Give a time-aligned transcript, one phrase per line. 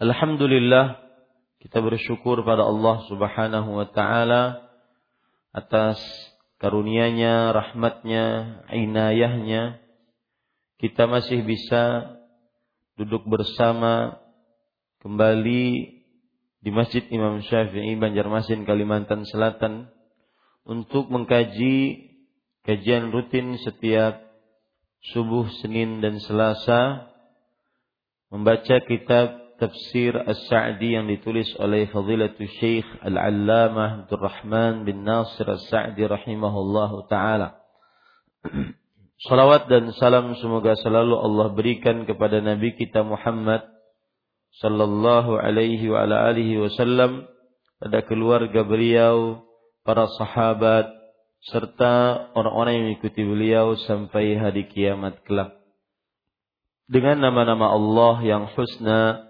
[0.00, 0.96] Alhamdulillah
[1.60, 4.64] kita bersyukur pada Allah Subhanahu wa taala
[5.52, 6.00] atas
[6.56, 8.24] karunia-Nya, rahmatnya,
[8.72, 9.76] inayahnya.
[10.80, 12.16] Kita masih bisa
[12.96, 14.16] duduk bersama
[15.04, 15.64] kembali
[16.64, 19.92] di Masjid Imam Syafi'i Banjarmasin Kalimantan Selatan
[20.64, 22.08] untuk mengkaji
[22.64, 24.16] kajian rutin setiap
[25.12, 27.12] subuh Senin dan Selasa
[28.32, 36.08] membaca kitab tafsir As-Sa'di yang ditulis oleh Fadilatul Syekh Al-Allamah Abdul Rahman bin Nasir As-Sa'di
[36.08, 37.60] rahimahullahu taala.
[39.28, 43.68] Salawat dan salam semoga selalu Allah berikan kepada Nabi kita Muhammad
[44.64, 47.28] sallallahu alaihi wa ala alihi wasallam
[47.76, 49.44] pada keluarga beliau,
[49.84, 50.88] para sahabat
[51.48, 55.56] serta orang-orang yang mengikuti beliau sampai hari kiamat kelak.
[56.90, 59.29] Dengan nama-nama Allah yang husna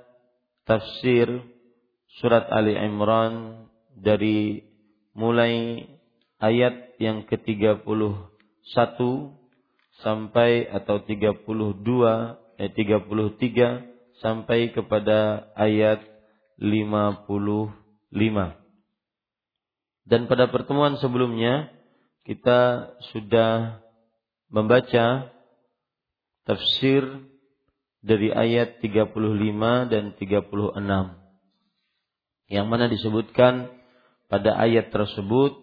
[0.65, 1.29] tafsir
[2.19, 4.65] surat Ali Imran dari
[5.15, 5.87] mulai
[6.41, 8.97] ayat yang ke-31
[10.01, 11.43] sampai atau 32
[12.61, 16.01] eh 33 sampai kepada ayat
[16.61, 17.73] 55.
[20.05, 21.69] Dan pada pertemuan sebelumnya
[22.21, 23.81] kita sudah
[24.53, 25.33] membaca
[26.45, 27.01] tafsir
[28.01, 29.13] dari ayat 35
[29.93, 31.21] dan 36
[32.51, 33.69] yang mana disebutkan
[34.27, 35.55] pada ayat tersebut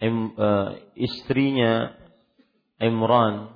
[0.00, 1.92] em, uh, istrinya
[2.80, 3.52] Imran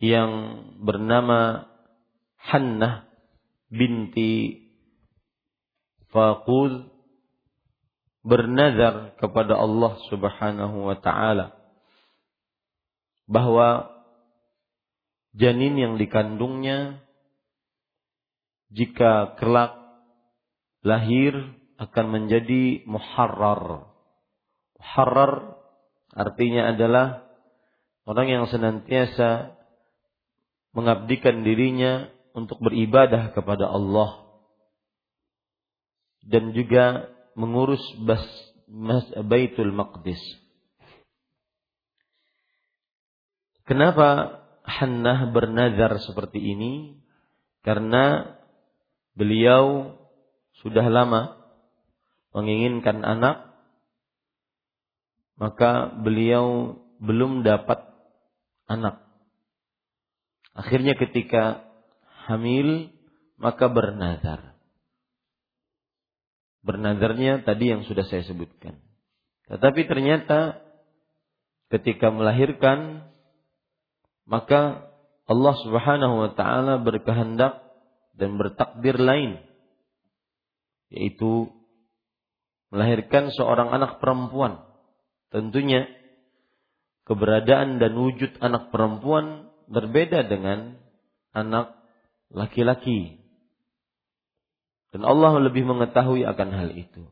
[0.00, 1.68] yang bernama
[2.40, 3.04] Hannah
[3.68, 4.64] binti
[6.08, 6.88] Faqul
[8.24, 11.59] bernazar kepada Allah Subhanahu wa taala
[13.30, 13.86] bahwa
[15.38, 16.98] janin yang dikandungnya
[18.74, 19.78] jika kelak
[20.82, 21.34] lahir
[21.78, 23.86] akan menjadi muharrar.
[24.82, 25.32] Muharrar
[26.10, 27.22] artinya adalah
[28.04, 29.54] orang yang senantiasa
[30.74, 34.26] mengabdikan dirinya untuk beribadah kepada Allah
[36.26, 38.22] dan juga mengurus bas,
[39.26, 40.20] Baitul Maqdis.
[43.70, 46.98] Kenapa Hannah bernazar seperti ini?
[47.62, 48.34] Karena
[49.14, 49.94] beliau
[50.58, 51.38] sudah lama
[52.34, 53.46] menginginkan anak,
[55.38, 57.78] maka beliau belum dapat
[58.66, 59.06] anak.
[60.50, 61.62] Akhirnya ketika
[62.26, 62.90] hamil,
[63.38, 64.58] maka bernazar.
[66.66, 68.82] Bernazarnya tadi yang sudah saya sebutkan.
[69.46, 70.58] Tetapi ternyata
[71.70, 73.06] ketika melahirkan,
[74.30, 74.86] maka
[75.26, 77.66] Allah Subhanahu wa taala berkehendak
[78.14, 79.42] dan bertakdir lain
[80.90, 81.50] yaitu
[82.70, 84.62] melahirkan seorang anak perempuan.
[85.30, 85.86] Tentunya
[87.06, 90.78] keberadaan dan wujud anak perempuan berbeda dengan
[91.34, 91.74] anak
[92.30, 93.22] laki-laki.
[94.90, 97.06] Dan Allah lebih mengetahui akan hal itu.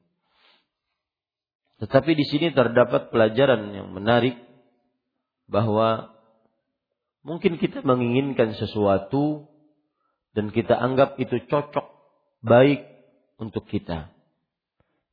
[1.79, 4.35] Tetapi di sini terdapat pelajaran yang menarik
[5.47, 6.18] bahwa
[7.23, 9.49] mungkin kita menginginkan sesuatu
[10.37, 11.87] dan kita anggap itu cocok,
[12.45, 12.87] baik
[13.39, 14.13] untuk kita.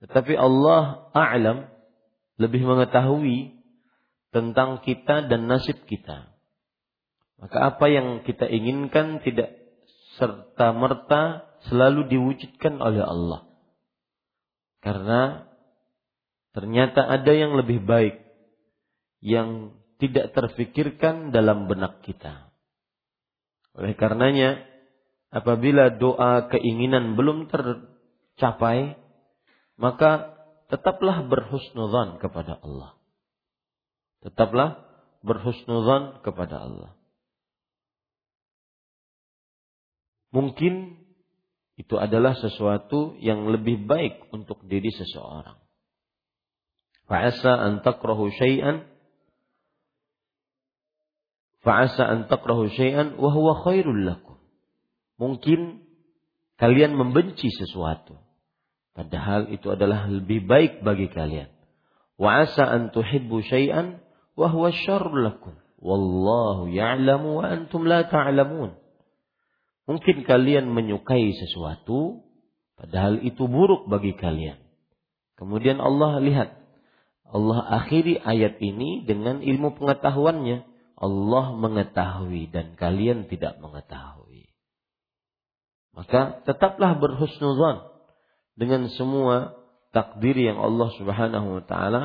[0.03, 1.71] Tetapi Allah a'lam
[2.35, 3.55] lebih mengetahui
[4.35, 6.35] tentang kita dan nasib kita.
[7.39, 9.55] Maka apa yang kita inginkan tidak
[10.19, 13.41] serta merta selalu diwujudkan oleh Allah.
[14.83, 15.49] Karena
[16.55, 18.21] ternyata ada yang lebih baik
[19.23, 22.51] yang tidak terfikirkan dalam benak kita.
[23.75, 24.63] Oleh karenanya,
[25.31, 28.95] apabila doa keinginan belum tercapai,
[29.75, 30.35] maka
[30.71, 32.95] tetaplah berhusnudzan kepada Allah.
[34.23, 34.83] Tetaplah
[35.21, 36.91] berhusnudzan kepada Allah.
[40.31, 40.99] Mungkin
[41.75, 45.59] itu adalah sesuatu yang lebih baik untuk diri seseorang.
[47.05, 48.94] Fa'asa an takrahu syai'an
[51.65, 54.37] Fa'asa an takrahu syai'an wa huwa khairul lakum.
[55.17, 55.81] Mungkin
[56.61, 58.21] kalian membenci sesuatu
[58.95, 61.51] padahal itu adalah lebih baik bagi kalian.
[62.15, 63.99] Wa asa an tuhibbu syai'an
[64.39, 65.57] wa huwa syarrul lakum.
[65.83, 68.77] Wallahu ya'lamu wa antum la ta'lamun.
[69.85, 72.25] Mungkin kalian menyukai sesuatu,
[72.79, 74.57] padahal itu buruk bagi kalian.
[75.37, 76.49] Kemudian Allah lihat,
[77.29, 80.74] Allah akhiri ayat ini dengan ilmu pengetahuannya.
[80.95, 84.47] Allah mengetahui dan kalian tidak mengetahui.
[85.95, 87.87] Maka tetaplah berhusnuzan
[88.55, 89.55] dengan semua
[89.95, 92.03] takdir yang Allah Subhanahu wa taala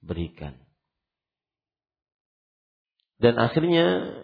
[0.00, 0.56] berikan.
[3.20, 4.14] Dan akhirnya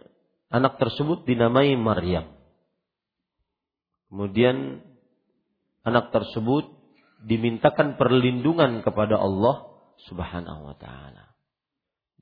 [0.48, 2.30] anak tersebut dinamai Maryam.
[4.08, 4.80] Kemudian
[5.82, 6.70] anak tersebut
[7.24, 9.68] dimintakan perlindungan kepada Allah
[10.06, 11.33] Subhanahu wa taala.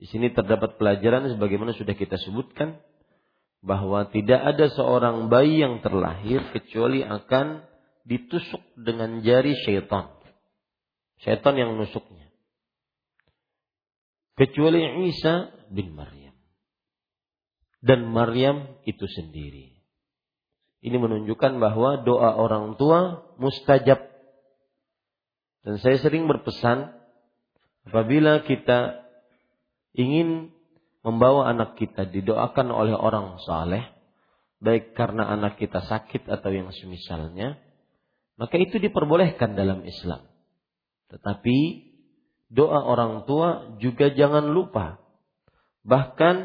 [0.03, 2.83] Di sini terdapat pelajaran sebagaimana sudah kita sebutkan
[3.63, 7.63] bahwa tidak ada seorang bayi yang terlahir kecuali akan
[8.03, 10.11] ditusuk dengan jari syaitan.
[11.23, 12.35] Syaitan yang menusuknya.
[14.35, 16.35] Kecuali Isa bin Maryam.
[17.79, 19.87] Dan Maryam itu sendiri.
[20.83, 24.03] Ini menunjukkan bahwa doa orang tua mustajab.
[25.63, 26.91] Dan saya sering berpesan,
[27.87, 29.03] apabila kita
[29.97, 30.53] ingin
[31.03, 33.83] membawa anak kita didoakan oleh orang saleh,
[34.63, 37.59] baik karena anak kita sakit atau yang semisalnya,
[38.39, 40.25] maka itu diperbolehkan dalam Islam.
[41.11, 41.59] Tetapi
[42.49, 45.03] doa orang tua juga jangan lupa.
[45.83, 46.37] Bahkan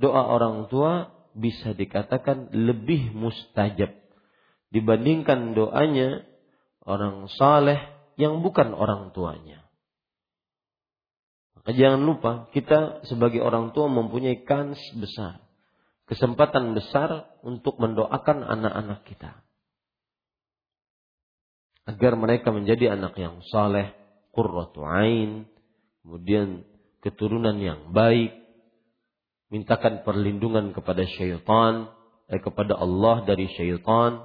[0.00, 3.94] doa orang tua bisa dikatakan lebih mustajab
[4.74, 6.24] dibandingkan doanya
[6.88, 7.78] orang saleh
[8.16, 9.67] yang bukan orang tuanya.
[11.68, 15.44] Maka jangan lupa kita sebagai orang tua mempunyai kans besar,
[16.08, 19.36] kesempatan besar untuk mendoakan anak-anak kita.
[21.84, 23.92] Agar mereka menjadi anak yang saleh,
[24.32, 25.44] qurratu ain,
[26.00, 26.64] kemudian
[27.04, 28.32] keturunan yang baik,
[29.52, 31.92] mintakan perlindungan kepada syaitan,
[32.32, 34.24] eh, kepada Allah dari syaitan.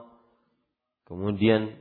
[1.11, 1.75] Kemudian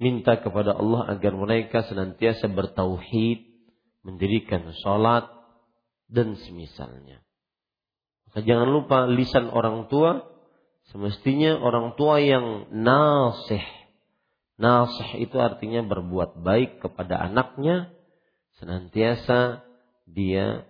[0.00, 3.49] minta kepada Allah agar mereka senantiasa bertauhid,
[4.06, 5.28] mendirikan sholat
[6.10, 7.22] dan semisalnya.
[8.30, 10.22] Maka jangan lupa lisan orang tua,
[10.94, 13.62] semestinya orang tua yang nasih.
[14.60, 17.90] Nasih itu artinya berbuat baik kepada anaknya,
[18.60, 19.64] senantiasa
[20.04, 20.68] dia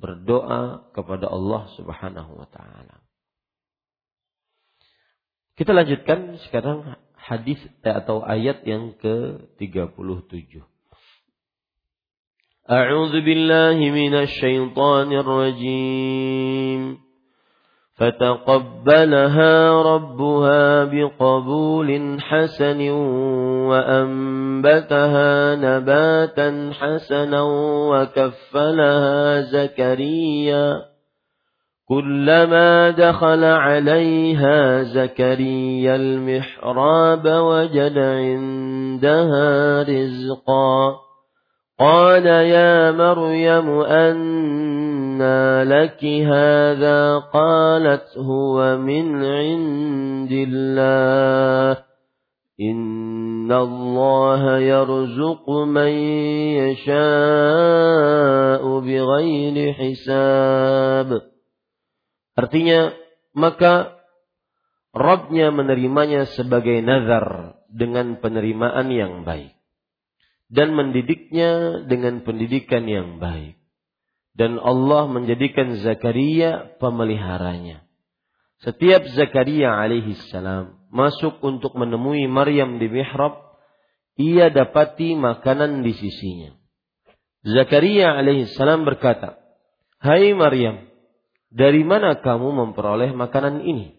[0.00, 3.04] berdoa kepada Allah Subhanahu wa taala.
[5.60, 10.64] Kita lanjutkan sekarang hadis atau ayat yang ke-37.
[12.72, 16.98] أعوذ بالله من الشيطان الرجيم.
[17.96, 22.90] فتقبلها ربها بقبول حسن
[23.70, 27.42] وأنبتها نباتا حسنا
[27.90, 30.76] وكفلها زكريا.
[31.88, 41.09] كلما دخل عليها زكريا المحراب وجد عندها رزقا.
[41.79, 51.83] قال يا مريم أنى لك هذا قالت هو من عند الله
[52.61, 55.91] إن الله يرزق من
[56.63, 61.35] يشاء بغير حساب
[62.35, 62.91] Artinya,
[63.31, 63.95] maka
[64.91, 69.55] Rabbnya menerimanya sebagai nazar dengan penerimaan yang baik.
[70.50, 73.54] Dan mendidiknya dengan pendidikan yang baik.
[74.34, 77.86] Dan Allah menjadikan Zakaria pemeliharanya.
[78.60, 83.40] Setiap Zakaria alaihi salam masuk untuk menemui Maryam di mihrab,
[84.18, 86.50] ia dapati makanan di sisinya.
[87.46, 89.40] Zakaria alaihi salam berkata,
[90.02, 90.90] Hai Maryam,
[91.48, 93.96] dari mana kamu memperoleh makanan ini?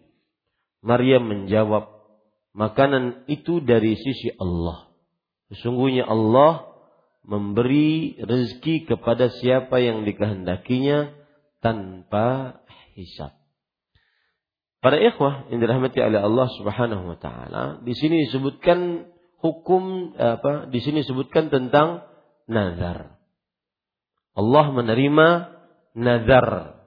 [0.85, 1.89] Maryam menjawab,
[2.53, 4.90] makanan itu dari sisi Allah.
[5.51, 6.71] Sesungguhnya Allah
[7.27, 11.13] memberi rezeki kepada siapa yang dikehendakinya
[11.61, 12.59] tanpa
[12.97, 13.35] hisab.
[14.81, 19.05] Para ikhwah yang dirahmati oleh Allah Subhanahu wa taala, di sini disebutkan
[19.37, 20.71] hukum apa?
[20.73, 22.09] Di sini disebutkan tentang
[22.49, 23.21] nazar.
[24.33, 25.27] Allah menerima
[25.93, 26.81] nazar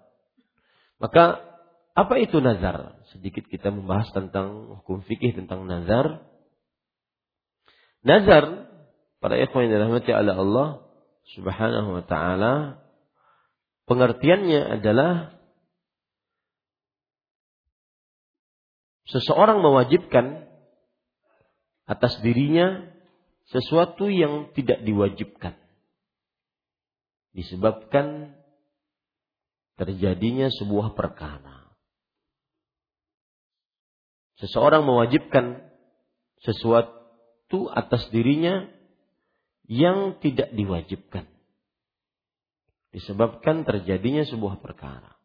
[1.04, 1.42] maka
[1.94, 2.97] apa itu nazar?
[3.12, 6.25] Sedikit kita membahas tentang hukum fikih tentang nazar.
[8.04, 8.68] Nazar
[9.18, 10.68] para ikhwan yang dirahmati oleh Allah
[11.32, 12.84] Subhanahu wa taala
[13.88, 15.40] pengertiannya adalah
[19.08, 20.44] seseorang mewajibkan
[21.88, 22.92] atas dirinya
[23.49, 25.56] sesuatu yang tidak diwajibkan
[27.34, 28.37] disebabkan
[29.75, 31.75] terjadinya sebuah perkara.
[34.38, 35.66] Seseorang mewajibkan
[36.42, 37.03] sesuatu
[37.70, 38.68] atas dirinya
[39.70, 41.26] yang tidak diwajibkan.
[42.94, 45.18] Disebabkan terjadinya sebuah perkara.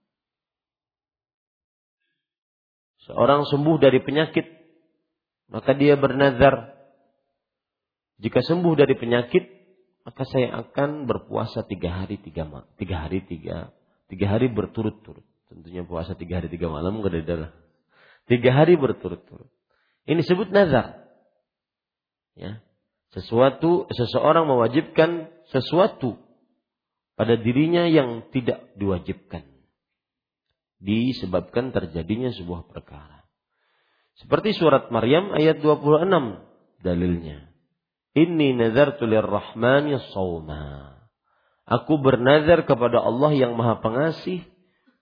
[3.05, 4.45] Seorang sembuh dari penyakit,
[5.49, 6.77] maka dia bernazar.
[8.21, 9.43] Jika sembuh dari penyakit,
[10.05, 12.45] maka saya akan berpuasa tiga hari tiga,
[12.77, 13.73] tiga hari tiga
[14.09, 15.23] Tiga hari berturut-turut.
[15.53, 17.53] Tentunya puasa tiga hari tiga malam gak ada.
[18.25, 19.47] Tiga hari berturut-turut.
[20.09, 20.98] Ini disebut nazar.
[22.39, 22.63] Ya.
[23.11, 26.15] Sesuatu, seseorang mewajibkan sesuatu
[27.19, 29.43] pada dirinya yang tidak diwajibkan.
[30.79, 33.27] Disebabkan terjadinya sebuah perkara.
[34.23, 36.07] Seperti surat Maryam ayat 26
[36.79, 37.51] dalilnya.
[38.15, 40.95] Inni nazartu lirrahmani sawma.
[41.67, 44.47] Aku bernazar kepada Allah yang Maha Pengasih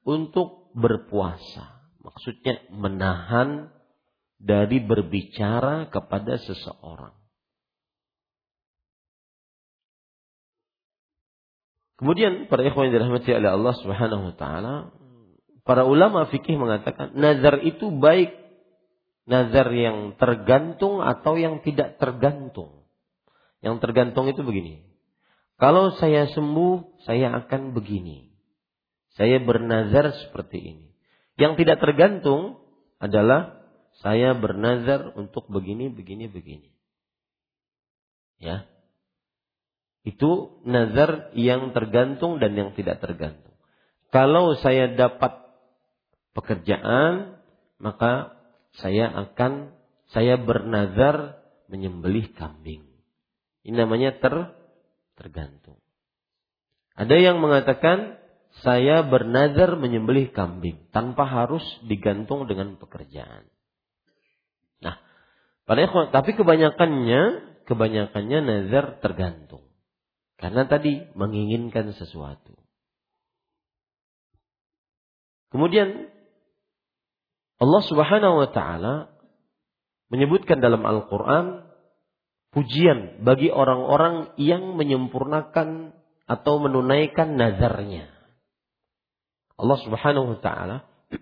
[0.01, 1.86] untuk berpuasa.
[2.01, 3.70] Maksudnya menahan
[4.38, 7.13] dari berbicara kepada seseorang.
[11.98, 14.75] Kemudian para ikhwan yang dirahmati oleh Allah Subhanahu wa taala,
[15.66, 18.38] para ulama fikih mengatakan nazar itu baik
[19.25, 22.86] nazar yang tergantung atau yang tidak tergantung.
[23.66, 24.86] Yang tergantung itu begini.
[25.58, 28.30] Kalau saya sembuh, saya akan begini.
[29.18, 30.88] Saya bernazar seperti ini.
[31.42, 32.62] Yang tidak tergantung
[33.01, 33.58] adalah
[34.06, 36.70] saya bernazar untuk begini, begini, begini.
[38.38, 38.70] Ya.
[40.08, 43.52] Itu nazar yang tergantung dan yang tidak tergantung.
[44.08, 45.36] Kalau saya dapat
[46.32, 47.44] pekerjaan,
[47.76, 48.40] maka
[48.80, 49.76] saya akan
[50.16, 52.88] saya bernazar menyembelih kambing.
[53.68, 54.56] Ini namanya ter
[55.18, 55.82] Tergantung.
[56.94, 58.22] Ada yang mengatakan
[58.62, 63.50] saya bernazar menyembelih kambing tanpa harus digantung dengan pekerjaan.
[64.78, 65.02] Nah,
[65.66, 67.22] pada tapi kebanyakannya
[67.66, 69.67] kebanyakannya nazar tergantung.
[70.38, 72.53] Karena tadi menginginkan sesuatu.
[75.50, 76.13] Kemudian
[77.58, 78.96] Allah Subhanahu wa taala
[80.13, 81.65] menyebutkan dalam Al-Qur'an
[82.53, 85.98] pujian bagi orang-orang yang menyempurnakan
[86.29, 88.12] atau menunaikan nazarnya.
[89.58, 90.77] Allah Subhanahu wa taala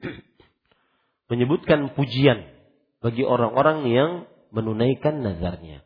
[1.31, 2.51] menyebutkan pujian
[2.99, 4.11] bagi orang-orang yang
[4.51, 5.84] menunaikan nazarnya.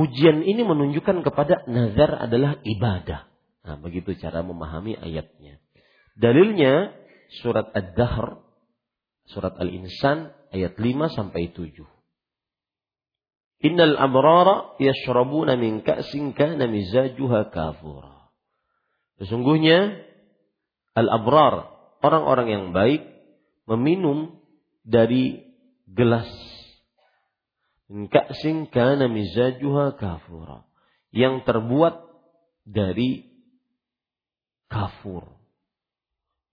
[0.00, 3.28] Pujian ini menunjukkan kepada nazar adalah ibadah.
[3.68, 5.60] Nah, begitu cara memahami ayatnya.
[6.16, 6.96] Dalilnya
[7.44, 8.40] surat Ad-Dahr,
[9.28, 11.84] surat Al-Insan ayat 5 sampai 7.
[13.60, 18.32] Innal abrara yashrabuna min ka'sin kana mizajuha kafura.
[19.20, 20.00] Sesungguhnya
[20.96, 23.04] al-abrar, orang-orang yang baik
[23.68, 24.40] meminum
[24.80, 25.44] dari
[25.84, 26.49] gelas
[27.90, 30.62] min ka'sin kana mizajuha kafura
[31.10, 32.06] yang terbuat
[32.62, 33.26] dari
[34.70, 35.26] kafur.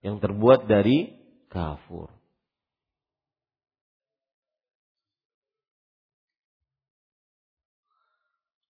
[0.02, 1.14] Yang terbuat dari
[1.46, 2.10] kafur.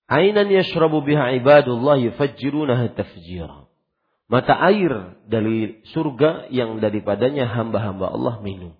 [0.08, 3.68] Ainan yashrabu biha ibadullah yufajjirunaha tafjira.
[4.28, 8.76] Mata air dari surga yang daripadanya hamba-hamba Allah minum.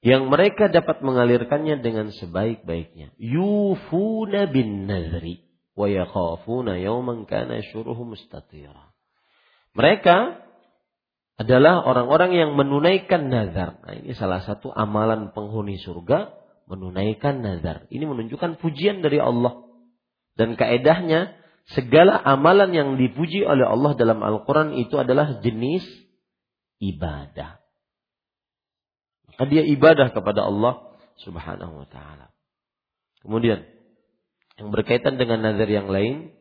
[0.00, 3.12] Yang mereka dapat mengalirkannya dengan sebaik-baiknya.
[3.20, 5.44] Yufuna bin nazri.
[5.76, 8.96] Wa yakhafuna yawman kana syuruhu mustatira.
[9.76, 10.40] Mereka
[11.40, 13.80] adalah orang-orang yang menunaikan nazar.
[13.80, 16.36] Nah, ini salah satu amalan penghuni surga,
[16.68, 17.88] menunaikan nazar.
[17.88, 19.68] Ini menunjukkan pujian dari Allah.
[20.36, 21.36] Dan kaedahnya
[21.76, 25.84] segala amalan yang dipuji oleh Allah dalam Al-Quran itu adalah jenis
[26.80, 27.59] ibadah.
[29.40, 32.28] Maka dia ibadah kepada Allah subhanahu wa ta'ala.
[33.24, 33.64] Kemudian,
[34.60, 36.36] yang berkaitan dengan nazar yang lain,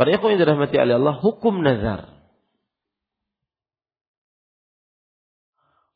[0.00, 2.08] para ikhwan yang dirahmati oleh Allah, hukum nazar.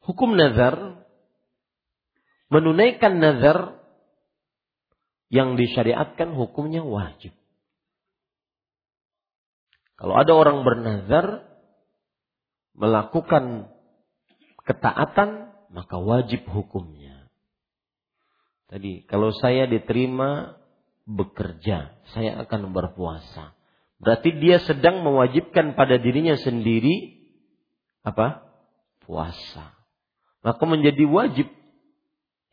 [0.04, 1.08] Hukum nazar,
[2.52, 3.80] menunaikan nazar
[5.32, 7.32] yang disyariatkan hukumnya wajib.
[9.96, 11.48] Kalau ada orang bernazar
[12.76, 13.72] melakukan
[14.70, 17.26] ketaatan, maka wajib hukumnya.
[18.70, 20.54] Tadi, kalau saya diterima
[21.10, 23.58] bekerja, saya akan berpuasa.
[23.98, 27.18] Berarti dia sedang mewajibkan pada dirinya sendiri
[28.06, 28.46] apa?
[29.02, 29.74] Puasa.
[30.46, 31.50] Maka menjadi wajib.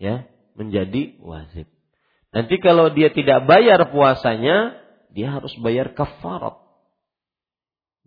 [0.01, 0.25] Ya,
[0.57, 1.69] menjadi wajib.
[2.33, 4.73] Nanti kalau dia tidak bayar puasanya,
[5.13, 6.57] dia harus bayar kafarat.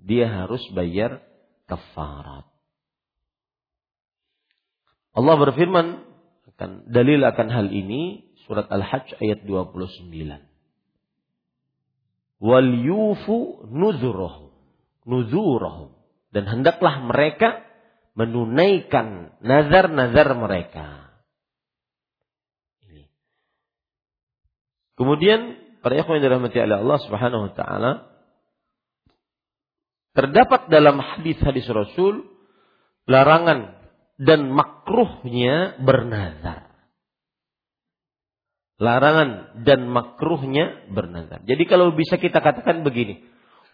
[0.03, 1.23] Dia harus bayar
[1.71, 2.50] kafarat.
[5.11, 5.87] Allah berfirman
[6.61, 10.13] akan dalil akan hal ini surat Al-Hajj ayat 29.
[12.41, 14.53] Wal yufu nuzurahum.
[15.09, 15.97] Nuzurahum.
[16.31, 17.65] Dan hendaklah mereka
[18.13, 20.87] menunaikan nazar-nazar mereka.
[25.01, 27.93] Kemudian para ikhwan yang dirahmati oleh Allah Subhanahu wa taala
[30.13, 32.29] terdapat dalam hadis-hadis Rasul
[33.09, 33.80] larangan
[34.21, 36.69] dan makruhnya bernazar.
[38.77, 41.41] Larangan dan makruhnya bernazar.
[41.49, 43.25] Jadi kalau bisa kita katakan begini,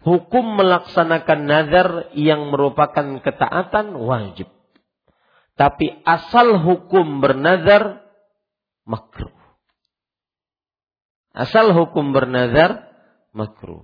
[0.03, 4.47] hukum melaksanakan nazar yang merupakan ketaatan wajib.
[5.59, 8.03] Tapi asal hukum bernazar
[8.87, 9.35] makruh.
[11.35, 12.87] Asal hukum bernazar
[13.35, 13.83] makruh.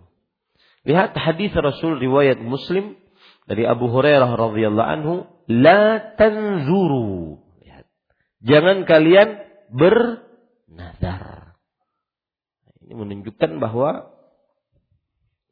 [0.83, 2.99] Lihat hadis Rasul riwayat Muslim
[3.47, 5.15] dari Abu Hurairah radhiyallahu anhu,
[5.47, 7.39] la tanzuru.
[7.63, 7.85] Lihat.
[8.43, 9.29] Jangan kalian
[9.71, 11.55] bernazar.
[12.83, 14.11] Ini menunjukkan bahwa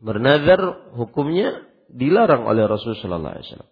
[0.01, 3.71] bernazar hukumnya dilarang oleh Rasul sallallahu alaihi wasallam.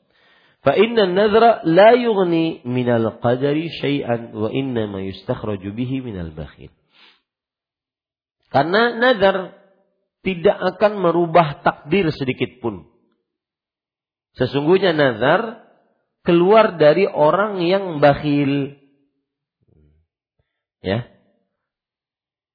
[0.59, 6.71] Fa inna an-nadhra la yughni minal qadari syai'an wa inna ma yustakhraju bihi minal bakhil.
[8.49, 9.55] Karena nazar
[10.25, 12.89] tidak akan merubah takdir sedikit pun.
[14.35, 15.68] Sesungguhnya nazar
[16.29, 18.77] keluar dari orang yang bakhil.
[20.85, 21.09] Ya.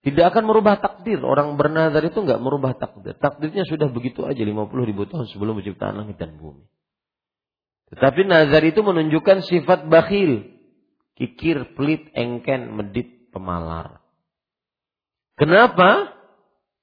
[0.06, 1.18] Tidak akan merubah takdir.
[1.26, 3.18] Orang bernazar itu nggak merubah takdir.
[3.18, 4.54] Takdirnya sudah begitu aja 50
[4.86, 6.70] ribu tahun sebelum menciptakan langit dan bumi.
[7.90, 10.54] Tetapi nazar itu menunjukkan sifat bakhil.
[11.18, 13.98] Kikir, pelit, engken, medit, pemalar.
[15.34, 16.14] Kenapa?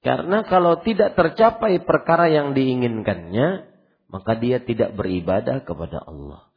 [0.04, 3.70] Karena kalau tidak tercapai perkara yang diinginkannya,
[4.12, 6.51] maka dia tidak beribadah kepada Allah.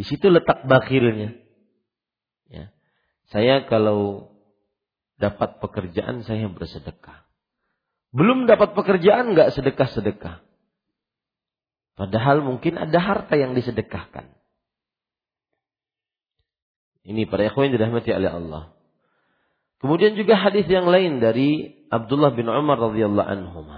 [0.00, 1.36] Di situ letak bakhilnya.
[2.48, 2.72] Ya.
[3.28, 4.32] Saya kalau
[5.20, 7.28] dapat pekerjaan saya bersedekah.
[8.16, 10.40] Belum dapat pekerjaan nggak sedekah-sedekah.
[12.00, 14.32] Padahal mungkin ada harta yang disedekahkan.
[17.04, 18.72] Ini para ikhwan dirahmati oleh Allah.
[19.84, 23.68] Kemudian juga hadis yang lain dari Abdullah bin Umar radhiyallahu anhu.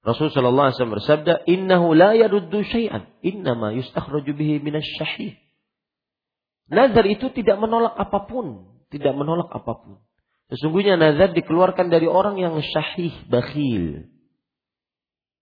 [0.00, 5.36] Rasul sallallahu alaihi wasallam bersabda, "Innahu la yaruddu syai'an, innama yustakhraju bihi minasyahih."
[6.70, 10.00] Nazar itu tidak menolak apa pun, tidak menolak apa pun.
[10.50, 14.08] Sesungguhnya nazar dikeluarkan dari orang yang syahih, bakhil.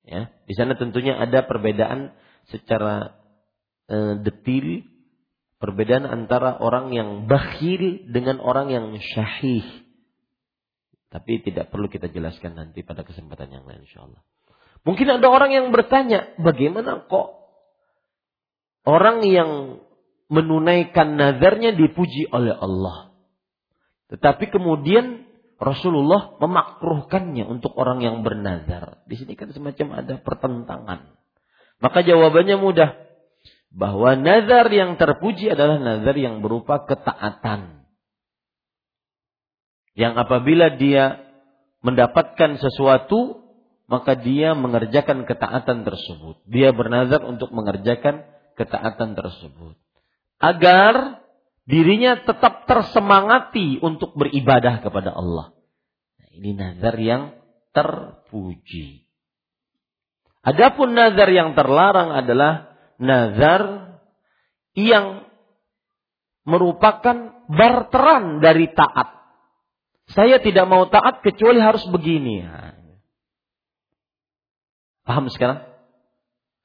[0.09, 2.17] Ya, di sana tentunya ada perbedaan
[2.49, 3.13] secara
[3.93, 4.89] uh, detil
[5.59, 9.67] Perbedaan antara orang yang bakhil dengan orang yang syahih.
[11.11, 14.23] Tapi tidak perlu kita jelaskan nanti pada kesempatan yang lain insyaAllah.
[14.89, 17.45] Mungkin ada orang yang bertanya, bagaimana kok
[18.89, 19.85] orang yang
[20.33, 23.13] menunaikan nazarnya dipuji oleh Allah.
[24.09, 25.29] Tetapi kemudian
[25.61, 29.05] Rasulullah memakruhkannya untuk orang yang bernazar.
[29.05, 31.01] Di sini kan semacam ada pertentangan.
[31.85, 32.97] Maka jawabannya mudah.
[33.69, 37.85] Bahwa nazar yang terpuji adalah nazar yang berupa ketaatan.
[39.93, 41.21] Yang apabila dia
[41.85, 43.48] mendapatkan sesuatu,
[43.89, 46.37] maka dia mengerjakan ketaatan tersebut.
[46.45, 49.81] Dia bernazar untuk mengerjakan ketaatan tersebut.
[50.39, 51.25] Agar
[51.65, 55.57] dirinya tetap tersemangati untuk beribadah kepada Allah.
[56.21, 57.23] Nah, ini nazar yang
[57.73, 59.09] terpuji.
[60.45, 63.97] Adapun nazar yang terlarang adalah nazar
[64.77, 65.25] yang
[66.45, 69.17] merupakan barteran dari taat.
[70.13, 72.45] Saya tidak mau taat kecuali harus begini.
[75.09, 75.65] Paham sekarang?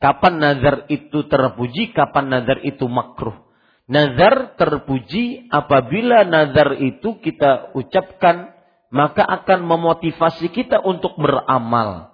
[0.04, 3.40] Kapan nazar itu terpuji, kapan nazar itu makruh.
[3.88, 8.52] Nazar terpuji apabila nazar itu kita ucapkan
[8.92, 12.12] maka akan memotivasi kita untuk beramal.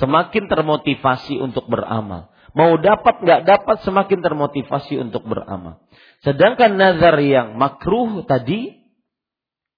[0.00, 2.32] Semakin termotivasi untuk beramal.
[2.56, 5.84] Mau dapat nggak dapat semakin termotivasi untuk beramal.
[6.24, 8.72] Sedangkan nazar yang makruh tadi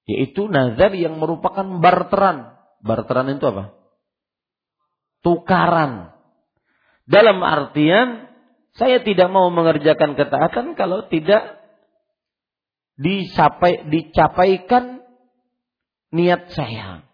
[0.06, 2.54] yaitu nazar yang merupakan barteran.
[2.78, 3.81] Barteran itu apa?
[5.22, 6.10] Tukaran.
[7.06, 8.30] Dalam artian
[8.78, 11.60] saya tidak mau mengerjakan ketaatan kalau tidak
[12.96, 15.04] dicapai, dicapaikan
[16.12, 17.04] niat saya.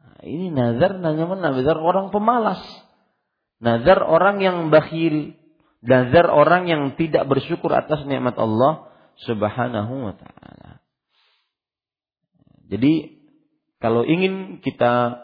[0.00, 2.60] Nah, ini nazar namanya nazar orang pemalas.
[3.64, 5.36] Nazar orang yang bakhil.
[5.84, 8.88] Nazar orang yang tidak bersyukur atas nikmat Allah
[9.20, 10.80] subhanahu wa ta'ala.
[12.72, 13.20] Jadi
[13.80, 15.23] kalau ingin kita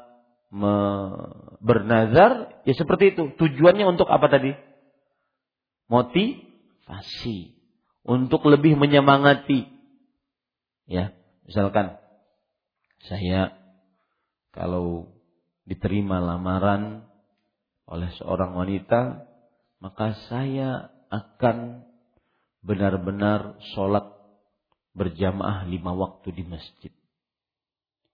[1.63, 3.35] bernazar ya seperti itu.
[3.39, 4.71] Tujuannya untuk apa tadi?
[5.91, 7.59] motivasi
[8.07, 9.67] untuk lebih menyemangati.
[10.87, 11.13] Ya,
[11.45, 11.99] misalkan
[13.11, 13.59] saya
[14.55, 15.11] kalau
[15.67, 17.07] diterima lamaran
[17.91, 19.27] oleh seorang wanita,
[19.83, 21.83] maka saya akan
[22.63, 24.07] benar-benar sholat
[24.95, 26.95] berjamaah lima waktu di masjid.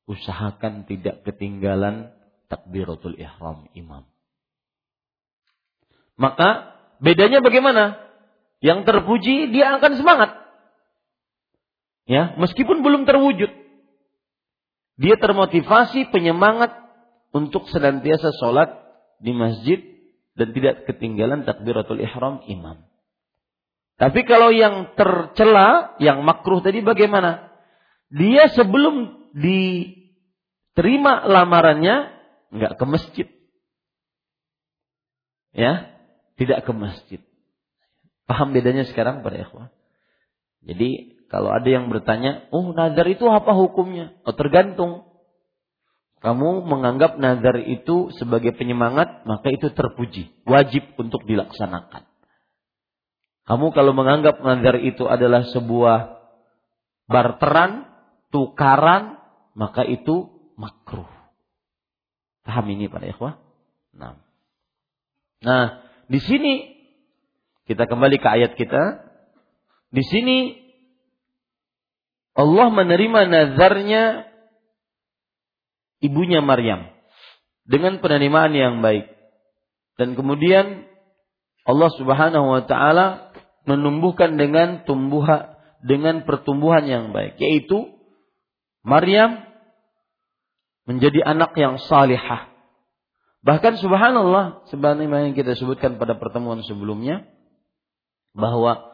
[0.09, 2.16] Usahakan tidak ketinggalan
[2.49, 4.07] takbiratul ihram imam.
[6.17, 8.01] Maka Bedanya bagaimana?
[8.65, 10.31] Yang terpuji dia akan semangat.
[12.07, 13.51] Ya, meskipun belum terwujud.
[14.97, 16.73] Dia termotivasi, penyemangat
[17.37, 18.73] untuk senantiasa sholat
[19.21, 19.85] di masjid
[20.39, 22.81] dan tidak ketinggalan takbiratul ihram imam.
[23.97, 27.53] Tapi kalau yang tercela, yang makruh tadi bagaimana?
[28.09, 32.16] Dia sebelum diterima lamarannya
[32.53, 33.29] nggak ke masjid.
[35.57, 35.89] Ya,
[36.37, 37.21] tidak ke masjid.
[38.29, 39.73] Paham bedanya sekarang para ikhwah?
[40.67, 44.15] Jadi kalau ada yang bertanya, oh nazar itu apa hukumnya?
[44.27, 45.07] Oh tergantung.
[46.21, 50.33] Kamu menganggap nazar itu sebagai penyemangat, maka itu terpuji.
[50.43, 52.03] Wajib untuk dilaksanakan.
[53.47, 56.19] Kamu kalau menganggap nazar itu adalah sebuah
[57.07, 57.87] barteran,
[58.35, 59.23] tukaran,
[59.55, 61.07] maka itu makruh.
[62.47, 63.43] Paham ini para ikhwah?
[63.91, 64.23] Nah.
[65.43, 66.79] Nah, di sini
[67.67, 69.03] kita kembali ke ayat kita.
[69.91, 70.55] Di sini
[72.39, 74.31] Allah menerima nazarnya
[75.99, 76.87] ibunya Maryam
[77.67, 79.11] dengan penerimaan yang baik.
[79.99, 80.87] Dan kemudian
[81.67, 83.35] Allah Subhanahu wa taala
[83.67, 87.91] menumbuhkan dengan tumbuhan dengan pertumbuhan yang baik, yaitu
[88.87, 89.46] Maryam
[90.87, 92.57] menjadi anak yang salihah
[93.47, 97.31] Bahkan subhanallah, sebagaimana yang kita sebutkan pada pertemuan sebelumnya,
[98.35, 98.91] bahwa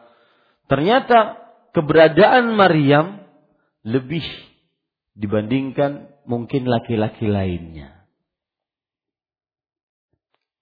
[0.69, 1.41] ternyata
[1.73, 3.25] keberadaan Maryam
[3.81, 4.21] lebih
[5.17, 8.05] dibandingkan mungkin laki-laki lainnya.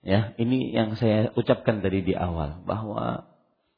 [0.07, 3.27] Ya, ini yang saya ucapkan tadi di awal bahwa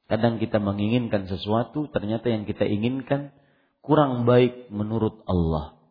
[0.06, 3.34] kadang kita menginginkan sesuatu ternyata yang kita inginkan
[3.82, 5.83] kurang baik menurut Allah.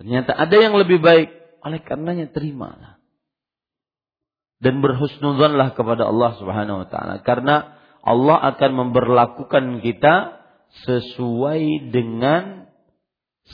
[0.00, 1.28] Ternyata ada yang lebih baik
[1.60, 2.96] oleh karenanya terimalah.
[4.56, 10.40] Dan berhusnuzanlah kepada Allah Subhanahu wa taala karena Allah akan memperlakukan kita
[10.88, 12.72] sesuai dengan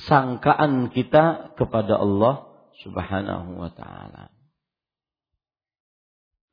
[0.06, 2.46] sangkaan kita kepada Allah
[2.78, 4.30] Subhanahu wa taala.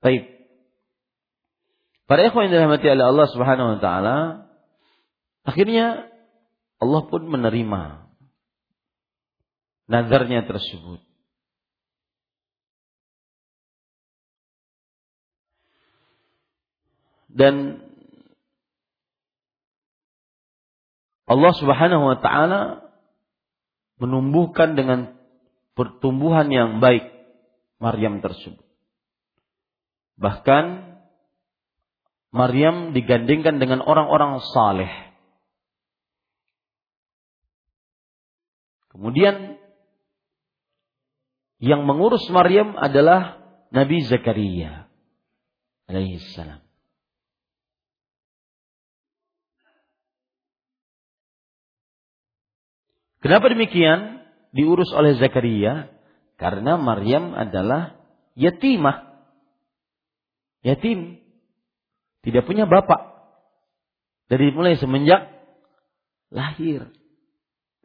[0.01, 0.25] Baik.
[2.09, 4.17] Para ikhwan yang dirahmati oleh Allah Subhanahu wa taala,
[5.45, 6.09] akhirnya
[6.81, 8.02] Allah pun menerima
[9.87, 11.01] nazarnya tersebut.
[17.33, 17.81] Dan
[21.25, 22.61] Allah Subhanahu wa taala
[23.97, 25.17] menumbuhkan dengan
[25.73, 27.09] pertumbuhan yang baik
[27.81, 28.61] Maryam tersebut.
[30.21, 30.93] Bahkan
[32.33, 34.89] Maryam digandingkan dengan orang-orang saleh.
[38.93, 39.52] Kemudian
[41.63, 43.39] yang mengurus Maryam adalah
[43.71, 44.91] Nabi Zakaria
[45.87, 46.59] alaihissalam.
[53.23, 54.19] Kenapa demikian?
[54.51, 55.87] Diurus oleh Zakaria
[56.35, 57.95] karena Maryam adalah
[58.35, 59.23] yatimah.
[60.67, 61.23] Yatim.
[62.27, 63.15] Tidak punya bapak.
[64.27, 65.31] Dari mulai semenjak
[66.27, 66.91] lahir.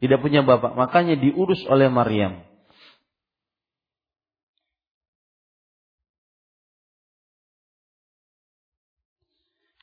[0.03, 0.75] Tidak punya bapak.
[0.75, 2.48] Makanya diurus oleh Maryam.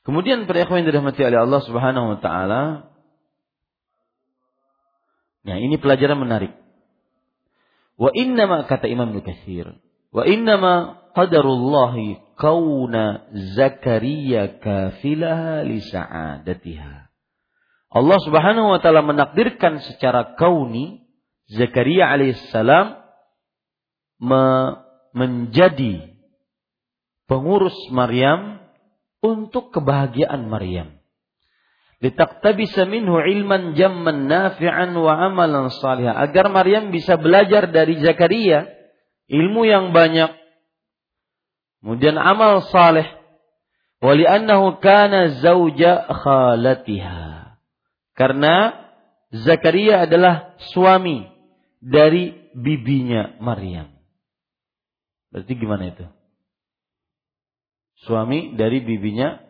[0.06, 2.62] Kemudian pada ikhwan yang dirahmati oleh Allah Subhanahu wa taala,
[5.46, 6.58] Nah, ini pelajaran menarik.
[7.94, 9.78] Wa innama kata Imam Nukathir.
[10.10, 16.94] Wa innama qadarullahi kauna Zakaria kafilaha li sa'adatiha.
[17.94, 21.06] Allah Subhanahu wa taala menakdirkan secara kauni
[21.46, 22.98] Zakaria alaihissalam
[24.18, 24.44] me
[25.14, 26.18] menjadi
[27.30, 28.65] pengurus Maryam
[29.26, 31.02] untuk kebahagiaan Maryam.
[31.98, 38.68] Litaktabisa minhu ilman jamman nafi'an wa amalan salih agar Maryam bisa belajar dari Zakaria
[39.26, 40.30] ilmu yang banyak
[41.80, 43.08] kemudian amal saleh.
[44.04, 47.56] Wali'annahu kana zauja khalatiha.
[48.12, 48.76] Karena
[49.32, 51.24] Zakaria adalah suami
[51.80, 53.88] dari bibinya Maryam.
[55.32, 56.04] Berarti gimana itu
[58.06, 59.42] suami dari bibinya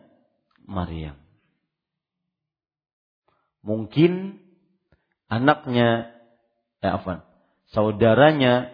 [0.67, 1.27] Maryam
[3.67, 4.39] Mungkin
[5.27, 6.15] anaknya,
[6.79, 7.27] ya apa,
[7.75, 8.71] saudaranya,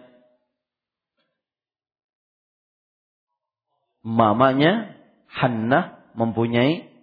[4.05, 4.93] mamanya
[5.33, 6.93] Hannah mempunyai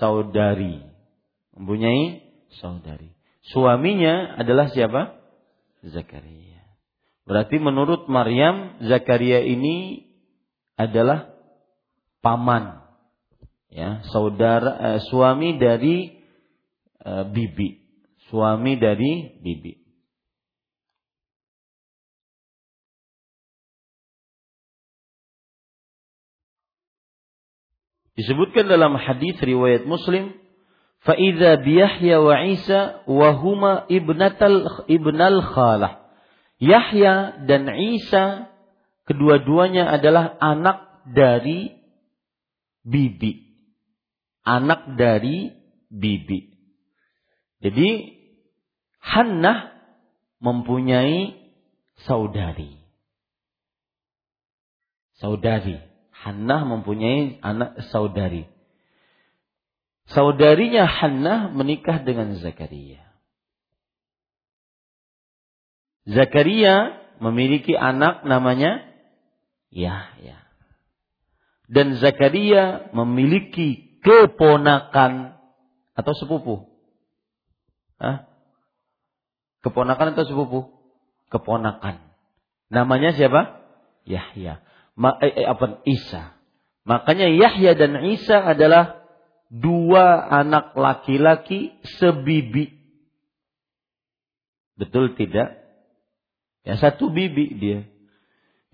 [0.00, 0.80] saudari.
[1.52, 2.24] Mempunyai
[2.56, 3.12] saudari.
[3.52, 5.20] Suaminya adalah siapa?
[5.84, 6.64] Zakaria.
[7.28, 10.08] Berarti menurut Maryam, Zakaria ini
[10.80, 11.31] adalah
[12.22, 12.80] paman.
[13.68, 16.22] Ya, saudara eh, suami dari
[17.02, 17.82] Eh, bibi,
[18.30, 19.74] suami dari bibi.
[28.14, 30.30] Disebutkan dalam hadis riwayat Muslim,
[31.02, 36.06] "Fa'idza biyahya wa Isa wa huma ibnatal ibnal khalah."
[36.62, 38.46] Yahya dan Isa
[39.10, 41.81] kedua-duanya adalah anak dari
[42.82, 43.54] bibi.
[44.42, 45.54] Anak dari
[45.86, 46.50] bibi.
[47.62, 47.90] Jadi
[49.02, 49.74] Hannah
[50.42, 51.34] mempunyai
[52.06, 52.78] saudari.
[55.18, 55.78] Saudari.
[56.10, 58.46] Hannah mempunyai anak saudari.
[60.10, 63.02] Saudarinya Hannah menikah dengan Zakaria.
[66.02, 68.82] Zakaria memiliki anak namanya
[69.70, 70.41] Yahya.
[71.72, 75.40] Dan Zakaria memiliki keponakan
[75.96, 76.68] atau sepupu.
[77.96, 78.28] Hah?
[79.64, 80.60] Keponakan atau sepupu?
[81.32, 81.96] Keponakan.
[82.68, 83.64] Namanya siapa?
[84.04, 84.60] Yahya.
[84.98, 85.80] Ma, eh, eh, apa?
[85.88, 86.36] Isa.
[86.84, 89.00] Makanya Yahya dan Isa adalah
[89.48, 92.74] dua anak laki-laki sebibi.
[94.76, 95.62] Betul tidak?
[96.66, 97.80] Ya satu bibi dia.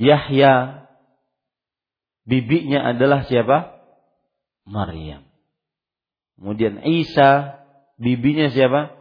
[0.01, 0.87] Yahya
[2.29, 3.81] bibinya adalah siapa?
[4.69, 5.25] Maryam.
[6.37, 7.65] Kemudian Isa
[7.97, 8.99] bibinya siapa?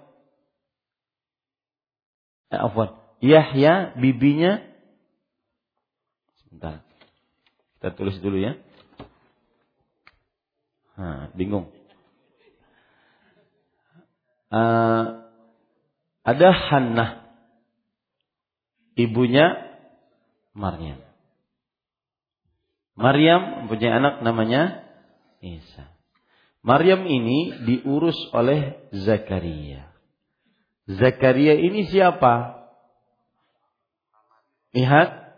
[2.51, 4.63] eh, afwan, Yahya bibinya
[6.43, 6.83] sebentar.
[7.77, 8.57] Kita tulis dulu ya.
[10.97, 11.69] Nah, bingung.
[14.49, 15.27] Uh,
[16.25, 17.11] ada Hannah.
[18.97, 19.77] Ibunya
[20.57, 20.97] Maryam.
[22.97, 24.81] Maryam mempunyai anak namanya
[25.37, 25.85] Isa.
[26.65, 29.93] Maryam ini diurus oleh Zakaria.
[30.89, 32.65] Zakaria ini siapa?
[34.73, 35.29] Lihat.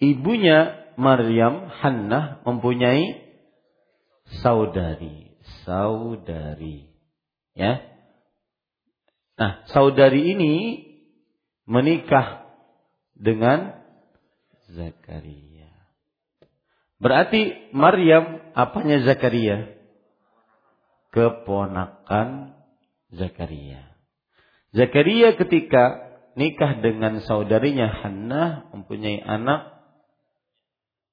[0.00, 3.20] Ibunya Maryam Hannah mempunyai
[4.40, 5.36] saudari,
[5.68, 6.88] saudari.
[7.52, 7.84] Ya.
[9.36, 10.54] Nah, saudari ini
[11.68, 12.48] menikah
[13.12, 13.76] dengan
[14.72, 15.49] Zakaria.
[17.00, 19.72] Berarti Maryam apanya Zakaria?
[21.10, 22.54] Keponakan
[23.10, 23.82] Zakaria.
[24.70, 29.80] Zakaria ketika nikah dengan saudarinya Hannah mempunyai anak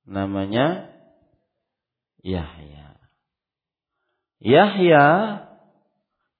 [0.06, 0.94] namanya
[2.22, 3.00] Yahya.
[4.38, 5.06] Yahya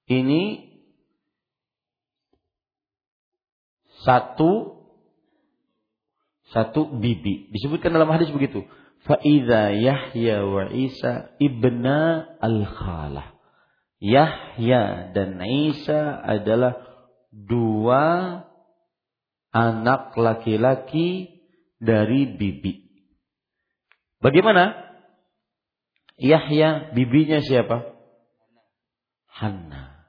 [0.06, 0.70] ini
[4.06, 4.78] satu
[6.54, 7.50] satu bibi.
[7.52, 8.64] Disebutkan dalam hadis begitu.
[9.06, 13.38] Faiza Yahya wa Isa ibna al-khalah.
[13.98, 16.78] Yahya dan Isa adalah
[17.34, 18.04] dua
[19.50, 21.42] anak laki-laki
[21.78, 22.86] dari bibi.
[24.18, 24.74] Bagaimana?
[26.18, 27.94] Yahya bibinya siapa?
[29.30, 30.02] Hanna.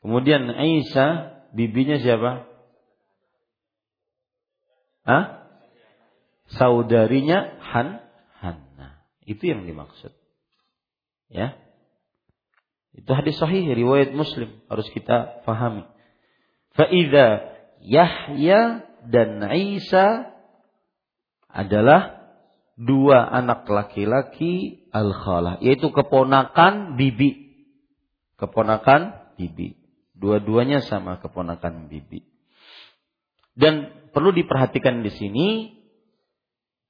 [0.00, 0.48] Kemudian
[0.80, 2.48] Isa bibinya siapa?
[5.04, 5.43] Hah?
[6.54, 8.00] Saudarinya Han
[8.38, 9.02] Hanna.
[9.24, 10.12] Itu yang dimaksud.
[11.32, 11.58] Ya.
[12.94, 15.82] Itu hadis sahih riwayat Muslim harus kita pahami.
[16.78, 20.30] Faida Yahya dan Isa
[21.50, 22.22] adalah
[22.74, 27.54] dua anak laki-laki al-khalah yaitu keponakan bibi.
[28.38, 29.78] Keponakan bibi.
[30.14, 32.22] Dua-duanya sama keponakan bibi.
[33.54, 35.48] Dan perlu diperhatikan di sini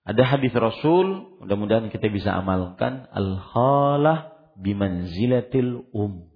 [0.04, 6.28] ada hadis Rasul, mudah-mudahan kita bisa amalkan al-khalah bimanzilatil um.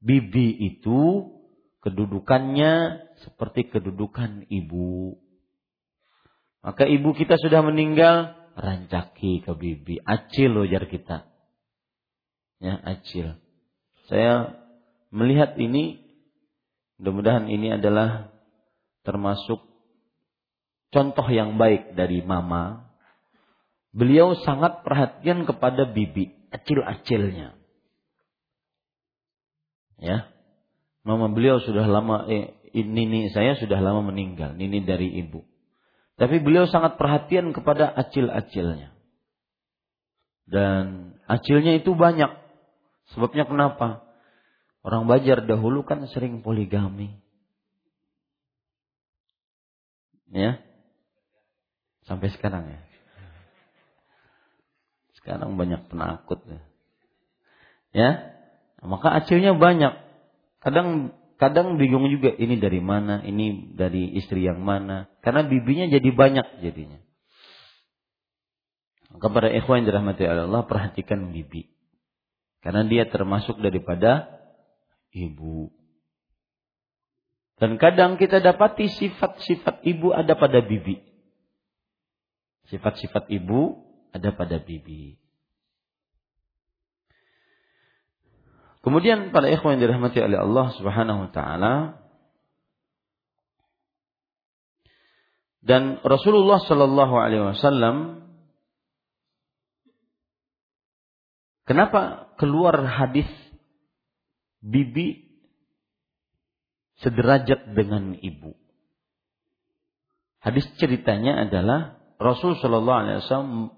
[0.00, 1.28] Bibi itu
[1.84, 5.20] kedudukannya seperti kedudukan ibu.
[6.64, 10.00] Maka ibu kita sudah meninggal, rancaki ke bibi.
[10.00, 11.28] Acil lojar kita.
[12.64, 13.36] Ya, acil.
[14.08, 14.56] Saya
[15.12, 16.00] melihat ini,
[16.96, 18.32] mudah-mudahan ini adalah
[19.04, 19.60] termasuk
[20.90, 22.85] contoh yang baik dari mama.
[23.96, 27.56] Beliau sangat perhatian kepada bibi acil-acilnya.
[29.96, 30.28] Ya.
[31.00, 35.48] Mama beliau sudah lama eh, nini saya sudah lama meninggal, nini dari ibu.
[36.20, 38.92] Tapi beliau sangat perhatian kepada acil-acilnya.
[40.44, 42.28] Dan acilnya itu banyak.
[43.16, 44.04] Sebabnya kenapa?
[44.84, 47.16] Orang Bajar dahulu kan sering poligami.
[50.30, 50.60] Ya.
[52.04, 52.85] Sampai sekarang ya.
[55.26, 56.62] Sekarang banyak penakut ya.
[57.90, 58.10] Ya.
[58.78, 59.90] Maka acilnya banyak.
[60.62, 65.10] Kadang kadang bingung juga ini dari mana, ini dari istri yang mana.
[65.26, 67.02] Karena bibinya jadi banyak jadinya.
[69.18, 71.74] Kepada ikhwan yang dirahmati Allah, perhatikan bibi.
[72.62, 74.30] Karena dia termasuk daripada
[75.10, 75.74] ibu.
[77.58, 81.02] Dan kadang kita dapati sifat-sifat ibu ada pada bibi.
[82.70, 83.85] Sifat-sifat ibu
[84.16, 85.20] ada pada bibi.
[88.86, 91.74] Kemudian para ikhwan yang dirahmati oleh Allah Subhanahu wa taala
[95.58, 98.22] dan Rasulullah sallallahu alaihi wasallam
[101.66, 103.26] kenapa keluar hadis
[104.62, 105.34] bibi
[107.02, 108.54] sederajat dengan ibu?
[110.38, 113.75] Hadis ceritanya adalah Rasul sallallahu alaihi wasallam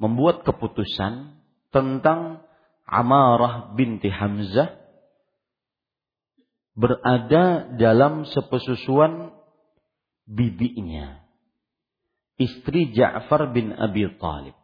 [0.00, 1.36] membuat keputusan
[1.70, 2.42] tentang
[2.90, 4.80] Amarah binti Hamzah
[6.74, 9.30] berada dalam sepesusuan
[10.26, 11.22] bibinya.
[12.40, 14.56] Istri Ja'far bin Abi Talib.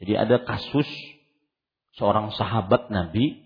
[0.00, 0.86] Jadi ada kasus
[1.98, 3.42] seorang sahabat Nabi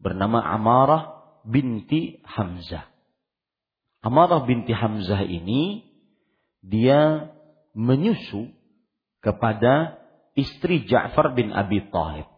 [0.00, 2.86] bernama Amarah binti Hamzah.
[4.00, 5.84] Amarah binti Hamzah ini
[6.62, 7.28] dia
[7.74, 8.50] menyusu
[9.22, 10.01] kepada
[10.38, 12.28] istri Ja'far bin Abi Thalib.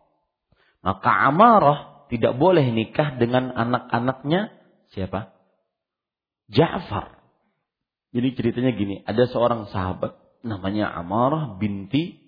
[0.84, 4.52] Maka Amarah tidak boleh nikah dengan anak-anaknya
[4.92, 5.32] siapa?
[6.52, 7.18] Ja'far.
[8.14, 10.14] Jadi ceritanya gini, ada seorang sahabat
[10.44, 12.20] namanya Amarah binti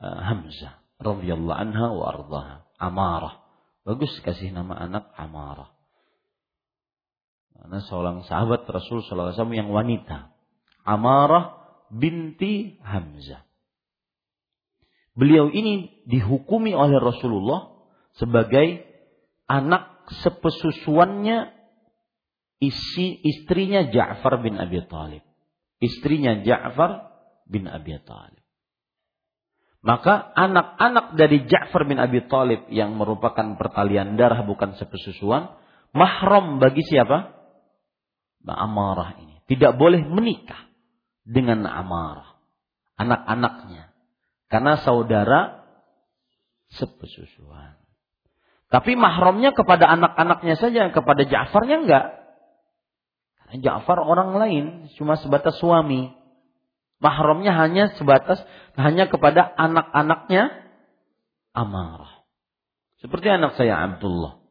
[0.00, 2.56] uh, Hamzah radhiyallahu anha wa ardhaha.
[2.80, 3.34] Amarah.
[3.86, 5.70] Bagus kasih nama anak Amarah.
[7.58, 10.30] Karena seorang sahabat Rasul wasallam yang wanita.
[10.86, 11.58] Amarah
[11.90, 13.47] binti Hamzah.
[15.18, 17.74] Beliau ini dihukumi oleh Rasulullah
[18.14, 18.86] sebagai
[19.50, 21.50] anak sepesusuannya
[22.62, 25.26] isi istrinya Ja'far bin Abi Thalib.
[25.82, 27.10] Istrinya Ja'far
[27.50, 28.46] bin Abi Thalib.
[29.82, 35.50] Maka anak-anak dari Ja'far bin Abi Thalib yang merupakan pertalian darah bukan sepesusuan,
[35.90, 37.34] mahram bagi siapa?
[38.48, 39.44] Amarah ini.
[39.50, 40.70] Tidak boleh menikah
[41.26, 42.38] dengan Amarah.
[42.96, 43.87] Anak-anaknya.
[44.48, 45.64] Karena saudara
[46.72, 47.76] sepesusuan.
[48.68, 52.06] Tapi mahramnya kepada anak-anaknya saja, kepada Ja'farnya enggak.
[53.40, 54.64] Karena Ja'far orang lain,
[55.00, 56.12] cuma sebatas suami.
[57.00, 58.42] Mahramnya hanya sebatas
[58.76, 60.68] hanya kepada anak-anaknya
[61.56, 62.26] Amarah.
[62.98, 64.42] Seperti anak saya Abdullah.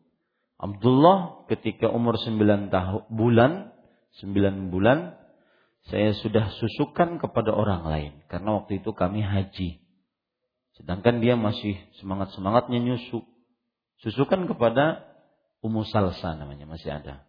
[0.58, 3.76] Abdullah ketika umur 9 tahun bulan,
[4.18, 5.14] 9 bulan
[5.88, 9.87] saya sudah susukan kepada orang lain karena waktu itu kami haji.
[10.78, 13.26] Sedangkan dia masih semangat-semangatnya nyusu.
[14.06, 15.10] Susukan kepada
[15.66, 17.26] Ummu Salsa namanya masih ada.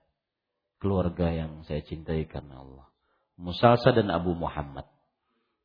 [0.78, 2.86] Keluarga yang saya cintai karena Allah.
[3.40, 4.84] Ummu Salsa dan Abu Muhammad.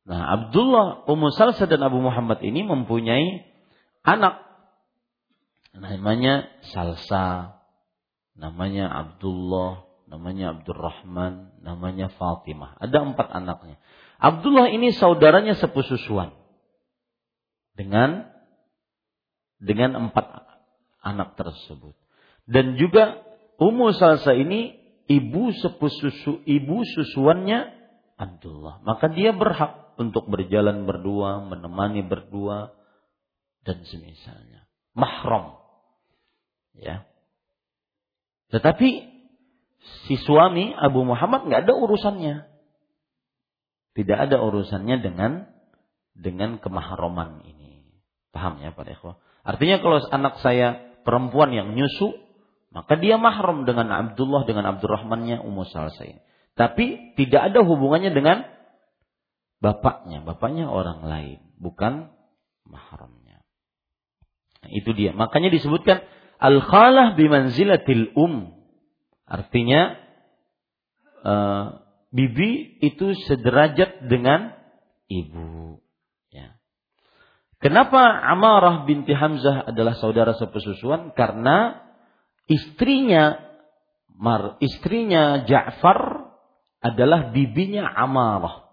[0.08, 3.44] Nah, Abdullah, Ummu Salsa dan Abu Muhammad ini mempunyai
[4.00, 4.40] anak
[5.76, 7.60] namanya Salsa,
[8.32, 12.80] namanya Abdullah, namanya Abdurrahman, namanya Fatimah.
[12.80, 13.76] Ada empat anaknya.
[14.16, 16.43] Abdullah ini saudaranya sepususuan
[17.74, 18.30] dengan
[19.58, 20.26] dengan empat
[21.02, 21.94] anak tersebut.
[22.48, 23.22] Dan juga
[23.60, 24.74] Ummu Salsa ini
[25.06, 27.70] ibu sepususu ibu susuannya
[28.18, 28.82] Abdullah.
[28.82, 32.74] Maka dia berhak untuk berjalan berdua, menemani berdua
[33.62, 34.66] dan semisalnya.
[34.94, 35.58] Mahram.
[36.74, 37.06] Ya.
[38.50, 38.88] Tetapi
[40.06, 42.36] si suami Abu Muhammad nggak ada urusannya.
[43.94, 45.46] Tidak ada urusannya dengan
[46.14, 47.63] dengan kemahroman ini.
[48.34, 49.14] Paham ya Pak Dekho?
[49.46, 52.18] Artinya kalau anak saya perempuan yang nyusu,
[52.74, 56.18] maka dia mahram dengan Abdullah dengan Abdurrahmannya Ummu Salsain.
[56.58, 58.42] Tapi tidak ada hubungannya dengan
[59.62, 60.26] bapaknya.
[60.26, 62.10] Bapaknya orang lain, bukan
[62.66, 63.46] mahramnya.
[64.64, 65.14] Nah, itu dia.
[65.14, 66.02] Makanya disebutkan
[66.42, 68.58] al-khalah bimanzilatil um.
[69.24, 69.98] Artinya
[71.22, 74.56] uh, bibi itu sederajat dengan
[75.06, 75.83] ibu.
[77.64, 77.96] Kenapa
[78.28, 81.16] Amarah binti Hamzah adalah saudara sepesusuan?
[81.16, 81.80] Karena
[82.44, 83.40] istrinya
[84.12, 86.28] Mar, istrinya Ja'far
[86.84, 88.68] adalah bibinya Amarah.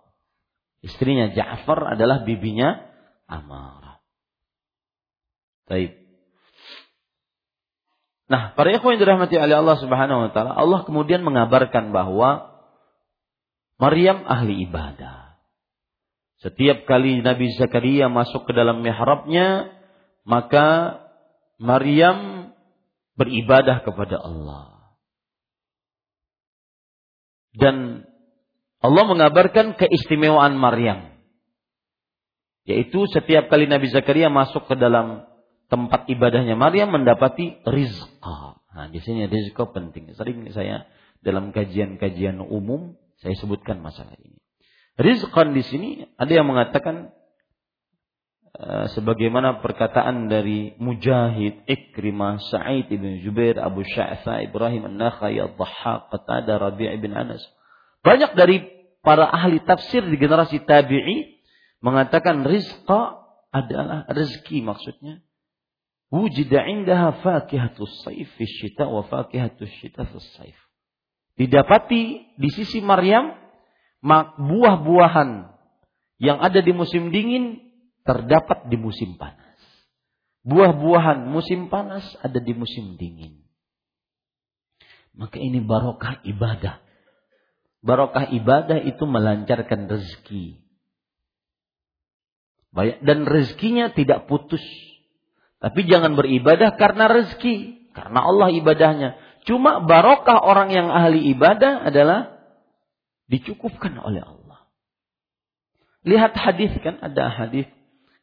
[0.83, 2.83] Istrinya Ja'far adalah bibinya
[3.31, 4.03] Amarah.
[5.71, 5.95] Baik.
[8.27, 12.59] Nah, para ikhwan yang dirahmati oleh Allah Subhanahu wa taala, Allah kemudian mengabarkan bahwa
[13.79, 15.30] Maryam ahli ibadah.
[16.41, 19.77] Setiap kali Nabi Zakaria masuk ke dalam mihrabnya,
[20.25, 20.97] maka
[21.61, 22.49] Maryam
[23.13, 24.97] beribadah kepada Allah.
[27.53, 28.07] Dan
[28.81, 31.13] Allah mengabarkan keistimewaan Maryam.
[32.65, 35.29] Yaitu setiap kali Nabi Zakaria masuk ke dalam
[35.69, 38.57] tempat ibadahnya Maryam mendapati rizqa.
[38.73, 40.17] Nah, di sini rizqa penting.
[40.17, 40.89] Sering saya
[41.21, 44.40] dalam kajian-kajian umum saya sebutkan masalah ini.
[45.01, 47.09] Rizqan di sini ada yang mengatakan
[48.53, 56.61] uh, sebagaimana perkataan dari Mujahid, Ikrimah, Sa'id ibn Jubair, Abu Sya'tha, Ibrahim An-Nakhai, Ad-Dhahhak, Qatada,
[56.61, 57.41] Rabi' ibn Anas.
[58.05, 58.61] Banyak dari
[59.01, 61.41] para ahli tafsir di generasi tabi'i
[61.81, 65.25] mengatakan rizqa adalah rezeki maksudnya.
[66.13, 70.59] Wujida indaha fakihatus saif fi syita wa fakihatus syita fi saif.
[71.39, 73.31] Didapati di sisi Maryam
[74.37, 75.29] buah-buahan
[76.21, 77.61] yang ada di musim dingin
[78.05, 79.57] terdapat di musim panas.
[80.41, 83.45] Buah-buahan musim panas ada di musim dingin.
[85.13, 86.81] Maka ini barokah ibadah
[87.81, 90.61] barokah ibadah itu melancarkan rezeki.
[93.03, 94.63] Dan rezekinya tidak putus.
[95.59, 97.89] Tapi jangan beribadah karena rezeki.
[97.91, 99.09] Karena Allah ibadahnya.
[99.43, 102.40] Cuma barokah orang yang ahli ibadah adalah
[103.32, 104.67] dicukupkan oleh Allah.
[106.03, 107.69] Lihat hadis kan ada hadis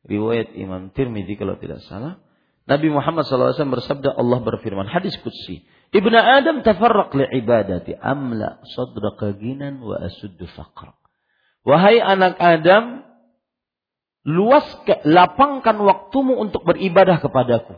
[0.05, 2.21] riwayat Imam Tirmidzi kalau tidak salah.
[2.69, 9.33] Nabi Muhammad SAW bersabda Allah berfirman hadis kutsi Ibnu Adam tafarraq li ibadati amla sadraka
[9.41, 10.93] ginan wa asuddu faqra.
[11.65, 13.09] Wahai anak Adam,
[14.29, 14.69] luas
[15.09, 17.73] lapangkan waktumu untuk beribadah kepadaku.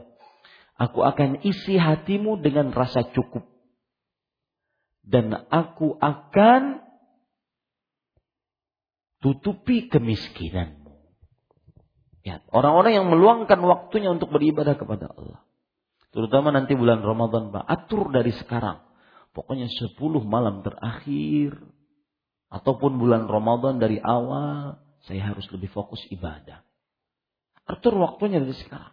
[0.75, 3.47] Aku akan isi hatimu dengan rasa cukup.
[5.07, 6.90] Dan aku akan
[9.21, 10.93] tutupi kemiskinanmu.
[12.21, 15.41] Ya, orang-orang yang meluangkan waktunya untuk beribadah kepada Allah.
[16.11, 17.65] Terutama nanti bulan Ramadan, Pak.
[17.65, 18.83] Atur dari sekarang.
[19.33, 19.97] Pokoknya 10
[20.27, 21.57] malam terakhir.
[22.51, 24.77] Ataupun bulan Ramadan dari awal.
[25.07, 26.61] Saya harus lebih fokus ibadah.
[27.65, 28.93] Atur waktunya dari sekarang.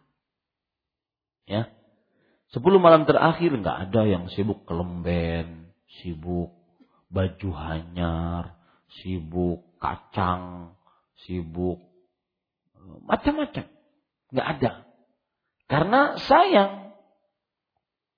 [1.50, 1.74] Ya.
[2.48, 6.56] Sepuluh malam terakhir nggak ada yang sibuk kelemben, sibuk
[7.12, 8.56] baju hanyar,
[9.04, 10.76] sibuk kacang,
[11.26, 11.88] sibuk
[13.08, 13.66] macam-macam.
[14.32, 14.72] Nggak ada.
[15.68, 16.96] Karena sayang.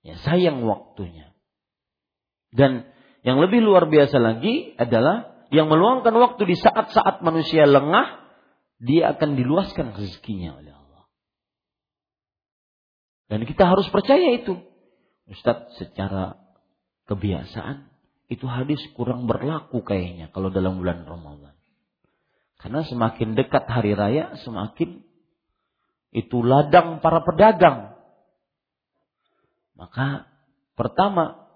[0.00, 1.34] Ya sayang waktunya.
[2.50, 2.88] Dan
[3.26, 8.22] yang lebih luar biasa lagi adalah yang meluangkan waktu di saat-saat manusia lengah,
[8.80, 11.04] dia akan diluaskan rezekinya oleh Allah.
[13.28, 14.56] Dan kita harus percaya itu.
[15.30, 16.38] Ustadz secara
[17.06, 17.89] kebiasaan
[18.30, 21.54] itu hadis kurang berlaku kayaknya kalau dalam bulan Ramadan.
[22.62, 25.02] Karena semakin dekat hari raya semakin
[26.14, 27.98] itu ladang para pedagang.
[29.74, 30.30] Maka
[30.78, 31.50] pertama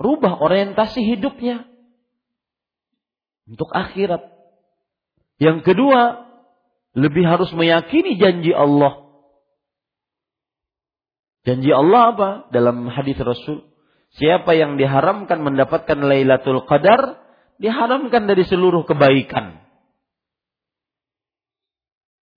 [0.00, 1.68] rubah orientasi hidupnya
[3.46, 4.34] untuk akhirat.
[5.38, 6.26] Yang kedua,
[6.98, 9.08] lebih harus meyakini janji Allah
[11.48, 12.30] Janji Allah apa?
[12.52, 13.64] Dalam hadis Rasul,
[14.16, 17.20] siapa yang diharamkan mendapatkan Lailatul Qadar,
[17.60, 19.60] diharamkan dari seluruh kebaikan.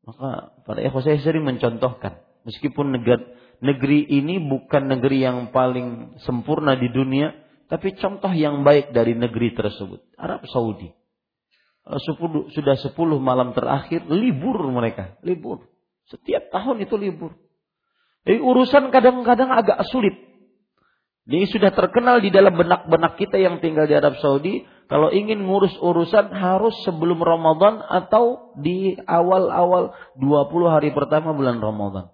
[0.01, 3.21] Maka para ikhwah saya sering mencontohkan, meskipun negeri,
[3.61, 7.31] negeri ini bukan negeri yang paling sempurna di dunia,
[7.69, 10.91] tapi contoh yang baik dari negeri tersebut, Arab Saudi.
[12.53, 15.65] Sudah sepuluh malam terakhir libur mereka, libur.
[16.09, 17.37] Setiap tahun itu libur.
[18.27, 20.30] Jadi urusan kadang-kadang agak sulit.
[21.29, 24.65] Ini sudah terkenal di dalam benak-benak kita yang tinggal di Arab Saudi.
[24.89, 32.09] Kalau ingin ngurus urusan harus sebelum Ramadan atau di awal-awal 20 hari pertama bulan Ramadan.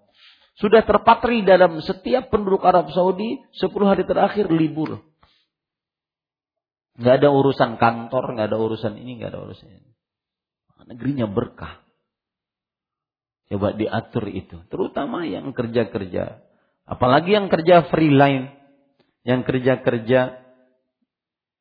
[0.60, 5.02] Sudah terpatri dalam setiap penduduk Arab Saudi 10 hari terakhir libur.
[6.98, 9.92] Nggak ada urusan kantor, nggak ada urusan ini, nggak ada urusan ini.
[10.88, 11.84] Negerinya berkah.
[13.48, 14.60] Coba diatur itu.
[14.68, 16.44] Terutama yang kerja-kerja.
[16.88, 18.57] Apalagi yang kerja freelance.
[19.28, 20.48] Yang kerja-kerja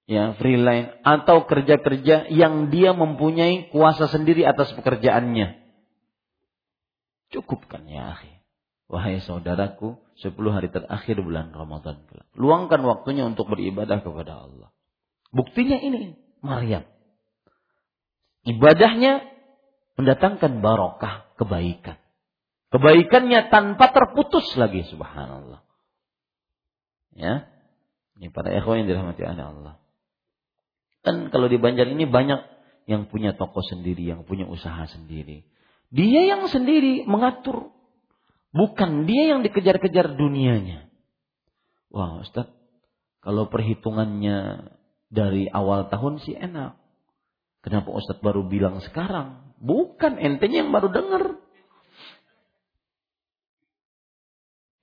[0.07, 5.59] ya freelance atau kerja-kerja yang dia mempunyai kuasa sendiri atas pekerjaannya.
[7.35, 8.39] Cukupkan ya akhi.
[8.87, 12.07] Wahai saudaraku, 10 hari terakhir bulan Ramadan
[12.39, 14.71] Luangkan waktunya untuk beribadah kepada Allah.
[15.35, 16.87] Buktinya ini, Maryam.
[18.47, 19.27] Ibadahnya
[19.99, 21.99] mendatangkan barokah, kebaikan.
[22.71, 25.67] Kebaikannya tanpa terputus lagi subhanallah.
[27.19, 27.51] Ya.
[28.17, 29.75] Ini para ikhwan yang dirahmati oleh Allah.
[31.05, 32.41] Dan kalau di Banjar ini banyak
[32.89, 35.45] yang punya toko sendiri, yang punya usaha sendiri.
[35.93, 37.71] Dia yang sendiri mengatur.
[38.51, 40.89] Bukan dia yang dikejar-kejar dunianya.
[41.93, 42.51] Wah Ustaz,
[43.21, 44.71] kalau perhitungannya
[45.13, 46.79] dari awal tahun sih enak.
[47.63, 49.55] Kenapa Ustaz baru bilang sekarang?
[49.59, 51.25] Bukan entenya yang baru dengar.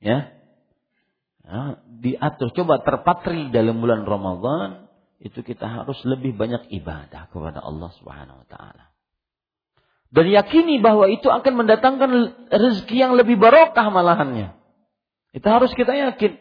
[0.03, 0.35] Ya.
[1.43, 2.51] Nah, diatur.
[2.51, 4.91] Coba terpatri dalam bulan Ramadan.
[5.23, 8.91] Itu kita harus lebih banyak ibadah kepada Allah Subhanahu wa taala.
[10.11, 12.11] Dan yakini bahwa itu akan mendatangkan
[12.51, 14.51] rezeki yang lebih barokah malahannya.
[15.31, 16.37] Itu harus kita yakin.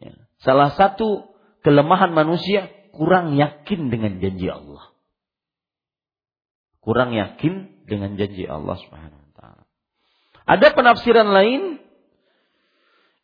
[0.00, 0.16] Ya.
[0.40, 1.28] Salah satu
[1.60, 4.90] kelemahan manusia kurang yakin dengan janji Allah
[6.80, 9.62] kurang yakin dengan janji Allah Subhanahu wa taala.
[10.48, 11.79] Ada penafsiran lain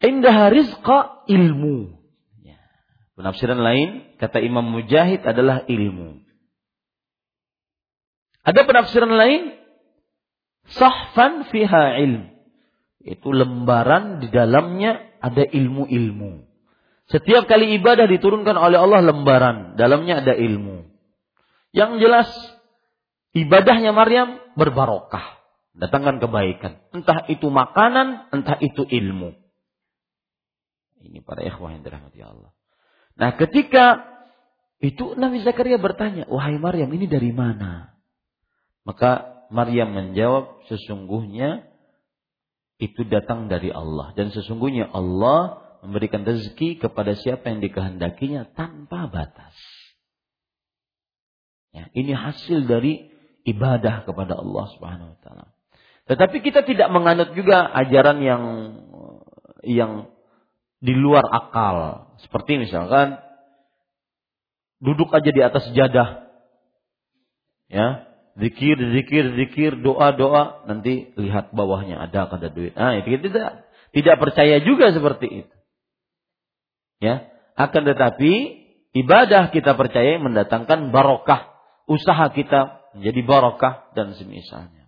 [0.03, 1.97] indah rizqa ilmu.
[2.45, 2.61] Ya.
[3.17, 6.25] Penafsiran lain kata Imam Mujahid adalah ilmu.
[8.47, 9.59] Ada penafsiran lain
[10.71, 12.31] sahfan fiha ilm.
[13.03, 16.47] Itu lembaran di dalamnya ada ilmu-ilmu.
[17.07, 20.91] Setiap kali ibadah diturunkan oleh Allah lembaran, dalamnya ada ilmu.
[21.71, 22.29] Yang jelas
[23.31, 25.39] ibadahnya Maryam berbarokah.
[25.77, 26.83] Datangkan kebaikan.
[26.91, 29.46] Entah itu makanan, entah itu ilmu.
[31.07, 32.51] Ini para ikhwah yang dirahmati Allah.
[33.17, 34.17] Nah ketika
[34.83, 37.97] itu Nabi Zakaria bertanya, Wahai Maryam ini dari mana?
[38.85, 41.65] Maka Maryam menjawab, sesungguhnya
[42.77, 44.13] itu datang dari Allah.
[44.13, 49.55] Dan sesungguhnya Allah memberikan rezeki kepada siapa yang dikehendakinya tanpa batas.
[51.73, 53.13] Ya, ini hasil dari
[53.45, 55.47] ibadah kepada Allah Subhanahu wa taala.
[56.07, 58.43] Tetapi kita tidak menganut juga ajaran yang
[59.67, 59.93] yang
[60.87, 62.07] di luar akal.
[62.22, 63.18] Seperti misalkan
[64.78, 66.30] duduk aja di atas jadah.
[67.66, 68.07] Ya,
[68.39, 72.78] zikir, zikir, zikir, doa, doa, nanti lihat bawahnya ada ada duit.
[72.78, 75.55] Nah, itu tidak tidak percaya juga seperti itu.
[77.03, 77.26] Ya,
[77.59, 78.32] akan tetapi
[78.95, 81.51] ibadah kita percaya mendatangkan barokah
[81.91, 84.86] usaha kita menjadi barakah dan semisalnya.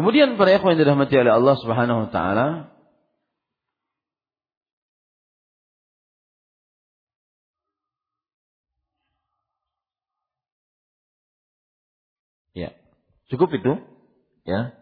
[0.00, 2.48] Kemudian para ikhwan yang dirahmati oleh Allah Subhanahu wa taala,
[12.56, 12.72] Ya,
[13.28, 13.76] cukup itu.
[14.48, 14.72] Ya,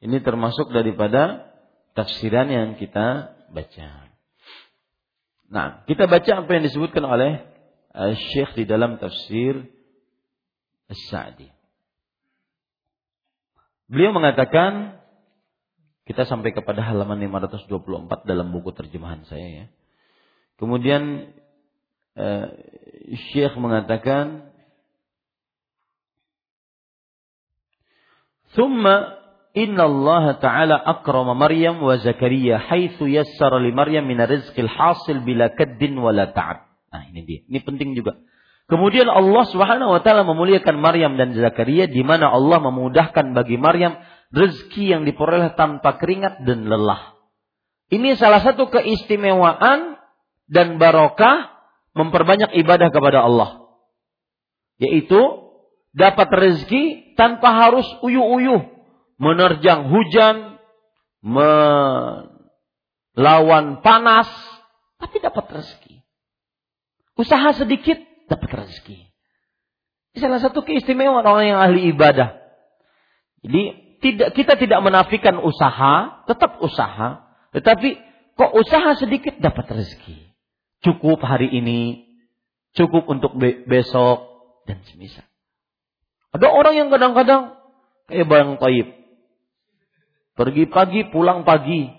[0.00, 1.52] ini termasuk daripada
[1.92, 4.16] tafsiran yang kita baca.
[5.52, 7.44] Nah, kita baca apa yang disebutkan oleh
[7.92, 9.68] uh, Syekh di dalam tafsir
[10.88, 11.61] As-Sa'di.
[13.91, 14.99] Beliau mengatakan
[16.07, 19.65] kita sampai kepada halaman 524 dalam buku terjemahan saya ya.
[20.57, 21.31] Kemudian
[22.15, 22.47] uh,
[23.31, 24.47] Syekh mengatakan
[28.57, 28.87] ثم
[29.57, 36.25] إن الله تعالى أكرم مريم وزكريا حيث يسر لمريم من الرزق الحاصل بلا كد ولا
[36.33, 36.57] تعب.
[36.87, 37.39] Nah, ini dia.
[37.45, 38.17] Ini penting juga.
[38.72, 44.00] Kemudian Allah Subhanahu wa taala memuliakan Maryam dan Zakaria di mana Allah memudahkan bagi Maryam
[44.32, 47.20] rezeki yang diperoleh tanpa keringat dan lelah.
[47.92, 50.00] Ini salah satu keistimewaan
[50.48, 51.52] dan barokah
[51.92, 53.76] memperbanyak ibadah kepada Allah.
[54.80, 55.20] Yaitu
[55.92, 58.72] dapat rezeki tanpa harus uyuh-uyuh
[59.20, 60.56] menerjang hujan,
[63.20, 64.32] melawan panas,
[64.96, 66.00] tapi dapat rezeki.
[67.20, 68.00] Usaha sedikit
[68.32, 69.12] dapat rezeki.
[70.16, 72.36] Salah satu keistimewaan orang yang ahli ibadah.
[73.44, 73.62] Jadi
[74.02, 77.96] tidak kita tidak menafikan usaha, tetap usaha, tetapi
[78.36, 80.32] kok usaha sedikit dapat rezeki.
[80.82, 82.10] Cukup hari ini,
[82.74, 84.26] cukup untuk besok
[84.66, 85.24] dan semisal.
[86.32, 87.60] Ada orang yang kadang-kadang
[88.08, 88.88] kayak bayang taib.
[90.32, 91.92] Pergi pagi, pulang pagi.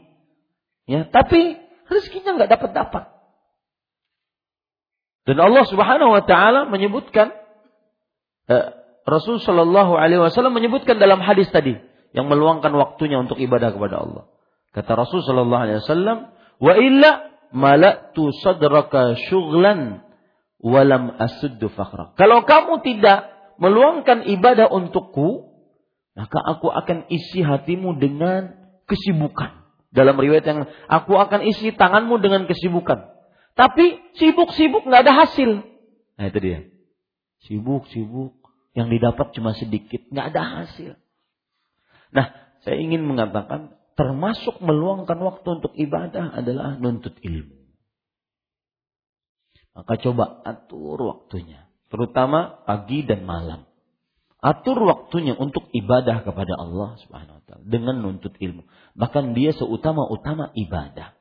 [0.89, 3.12] Ya, tapi rezekinya nggak dapat dapat.
[5.24, 7.32] Dan Allah Subhanahu wa taala menyebutkan
[8.51, 8.65] eh,
[9.03, 11.80] Rasul Shallallahu alaihi wasallam menyebutkan dalam hadis tadi
[12.15, 14.24] yang meluangkan waktunya untuk ibadah kepada Allah.
[14.71, 16.17] Kata Rasul Shallallahu alaihi wasallam,
[16.59, 17.11] "Wa illa
[17.51, 20.03] malatu sadraka syughlan
[20.59, 25.51] walam asuddu fakhra." Kalau kamu tidak meluangkan ibadah untukku,
[26.15, 28.55] maka aku akan isi hatimu dengan
[28.88, 29.61] kesibukan.
[29.93, 30.59] Dalam riwayat yang
[30.89, 33.12] aku akan isi tanganmu dengan kesibukan.
[33.54, 35.62] Tapi sibuk-sibuk nggak ada hasil.
[36.18, 36.60] Nah itu dia.
[37.45, 38.34] Sibuk-sibuk
[38.74, 40.97] yang didapat cuma sedikit, nggak ada hasil.
[42.14, 42.34] Nah,
[42.66, 47.62] saya ingin mengatakan termasuk meluangkan waktu untuk ibadah adalah nuntut ilmu.
[49.74, 53.70] Maka coba atur waktunya terutama pagi dan malam.
[54.43, 58.66] Atur waktunya untuk ibadah kepada Allah Subhanahu wa taala dengan nuntut ilmu.
[58.97, 61.16] Bahkan dia seutama-utama ibadah.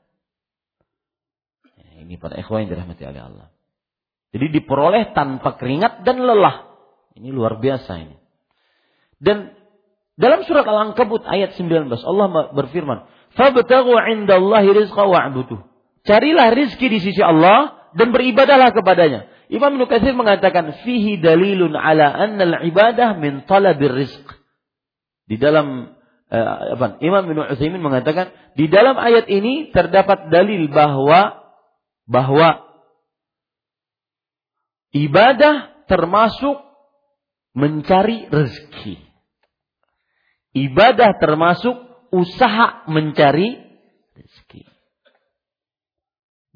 [2.03, 3.47] Ini para ikhwan yang dirahmati oleh Allah.
[4.33, 6.73] Jadi diperoleh tanpa keringat dan lelah.
[7.15, 8.17] Ini luar biasa ini.
[9.23, 9.55] Dan
[10.19, 13.07] dalam surat Al-Ankabut ayat 19 Allah berfirman,
[13.39, 15.63] "Fabtaghu 'indallahi rizqa wa'buduh."
[16.03, 19.31] Carilah rizki di sisi Allah dan beribadahlah kepadanya.
[19.53, 24.25] Imam Ibnu Katsir mengatakan fihi dalilun ala anna al-ibadah min talabir rizq.
[25.29, 25.93] Di dalam
[26.33, 26.97] apa?
[27.05, 31.42] Imam Ibnu Utsaimin mengatakan di dalam ayat ini terdapat dalil bahwa
[32.13, 32.61] bahwa
[34.93, 36.61] ibadah termasuk
[37.57, 39.01] mencari rezeki.
[40.53, 41.75] Ibadah termasuk
[42.13, 43.57] usaha mencari
[44.13, 44.69] rezeki.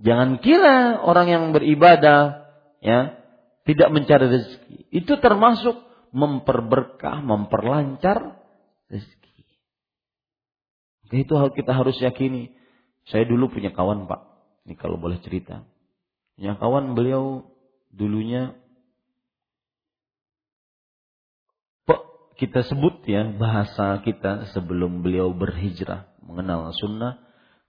[0.04, 2.44] Jangan kira orang yang beribadah
[2.84, 3.16] ya
[3.64, 5.80] tidak mencari rezeki itu termasuk
[6.12, 8.38] memperberkah memperlancar
[8.92, 9.42] rezeki
[11.16, 12.54] itu hal kita harus yakini
[13.09, 14.26] saya dulu punya kawan pak
[14.66, 15.62] ini kalau boleh cerita
[16.34, 17.46] punya kawan beliau
[17.94, 18.58] dulunya
[22.36, 27.16] kita sebut ya bahasa kita sebelum beliau berhijrah mengenal sunnah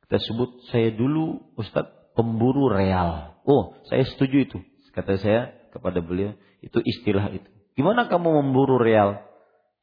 [0.04, 3.38] kita sebut saya dulu Ustadz pemburu real.
[3.46, 4.58] Oh, saya setuju itu.
[4.98, 6.34] Kata saya kepada beliau,
[6.66, 7.46] itu istilah itu.
[7.78, 9.22] Gimana kamu memburu real?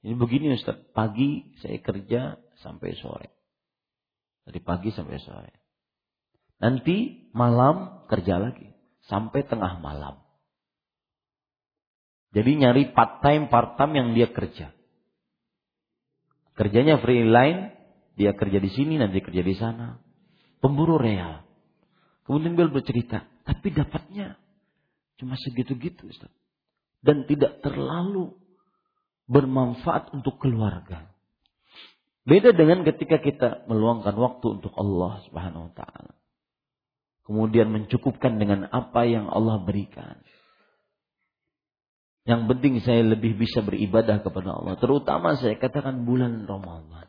[0.03, 3.31] Ini begini Ustaz, pagi saya kerja sampai sore.
[4.43, 5.64] Dari pagi sampai sore.
[6.61, 8.71] Nanti malam kerja lagi.
[9.09, 10.21] Sampai tengah malam.
[12.35, 14.75] Jadi nyari part time part time yang dia kerja.
[16.55, 17.75] Kerjanya freelance,
[18.15, 19.99] dia kerja di sini nanti kerja di sana.
[20.59, 21.45] Pemburu real.
[22.25, 24.41] Kemudian beliau bercerita, tapi dapatnya
[25.19, 26.31] Cuma segitu-gitu Ustaz.
[27.05, 28.33] Dan tidak terlalu
[29.29, 31.13] bermanfaat untuk keluarga.
[32.25, 36.13] Beda dengan ketika kita meluangkan waktu untuk Allah Subhanahu wa taala.
[37.25, 40.21] Kemudian mencukupkan dengan apa yang Allah berikan.
[42.25, 44.77] Yang penting saya lebih bisa beribadah kepada Allah.
[44.81, 47.09] Terutama saya katakan bulan Ramadan.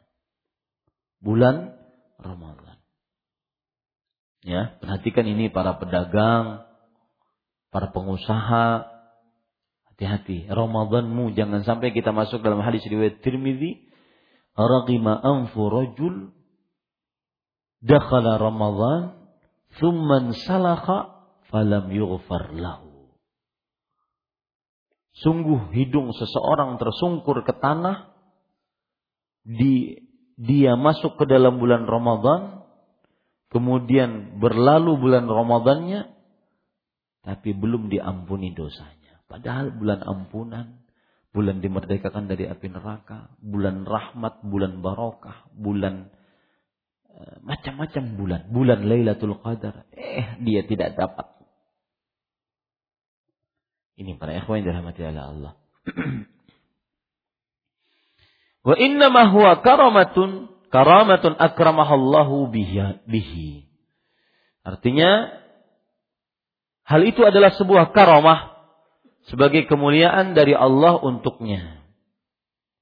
[1.20, 1.76] Bulan
[2.20, 2.80] Ramadan.
[4.46, 6.68] Ya, perhatikan ini para pedagang,
[7.72, 8.88] para pengusaha,
[9.92, 10.48] hati-hati.
[10.52, 13.90] Ramadanmu jangan sampai kita masuk dalam hadis riwayat Tirmidzi,
[14.56, 16.36] raqima anfu rajul
[17.84, 19.25] dakhala Ramadan
[19.80, 23.12] thumma salakha falam yughfar lahu.
[25.16, 28.12] Sungguh hidung seseorang tersungkur ke tanah
[29.48, 30.04] di
[30.36, 32.68] dia masuk ke dalam bulan Ramadan
[33.48, 36.12] kemudian berlalu bulan Ramadannya
[37.24, 39.24] tapi belum diampuni dosanya.
[39.26, 40.86] Padahal bulan ampunan,
[41.34, 46.14] bulan dimerdekakan dari api neraka, bulan rahmat, bulan barokah, bulan
[47.46, 49.88] macam-macam bulan, bulan Lailatul Qadar.
[49.96, 51.32] Eh, dia tidak dapat.
[53.96, 55.54] Ini para ikhwan yang dirahmati oleh Allah.
[58.68, 63.70] Wa inna ma huwa karamatun karamatun akramahallahu bihi.
[64.66, 65.30] Artinya
[66.84, 68.58] hal itu adalah sebuah karamah
[69.30, 71.86] sebagai kemuliaan dari Allah untuknya.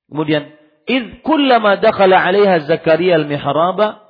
[0.09, 0.55] Kemudian,
[0.87, 4.03] id kullama dakhala 'alaiha Zakaria al-mihraba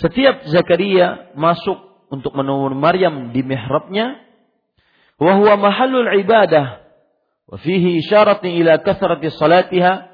[0.00, 4.16] setiap Zakaria masuk untuk menemui Maryam di mihrabnya,
[5.20, 6.80] wa huwa mahallul ibadah,
[7.46, 10.10] wa fihi isyaratun ila kathrati salatiha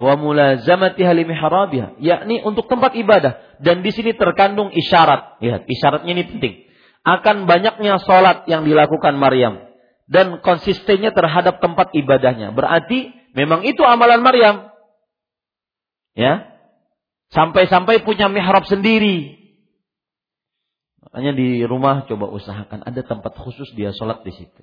[0.00, 5.40] wa mulazamatiha li mihrabiha, yakni untuk tempat ibadah dan di sini terkandung isyarat.
[5.44, 6.54] Lihat, isyaratnya ini penting.
[7.00, 9.56] Akan banyaknya salat yang dilakukan Maryam
[10.04, 12.52] dan konsistennya terhadap tempat ibadahnya.
[12.52, 14.68] Berarti memang itu amalan Maryam.
[16.12, 16.59] Ya,
[17.30, 19.38] Sampai-sampai punya mihrab sendiri.
[21.06, 24.62] Makanya di rumah coba usahakan ada tempat khusus dia sholat di situ.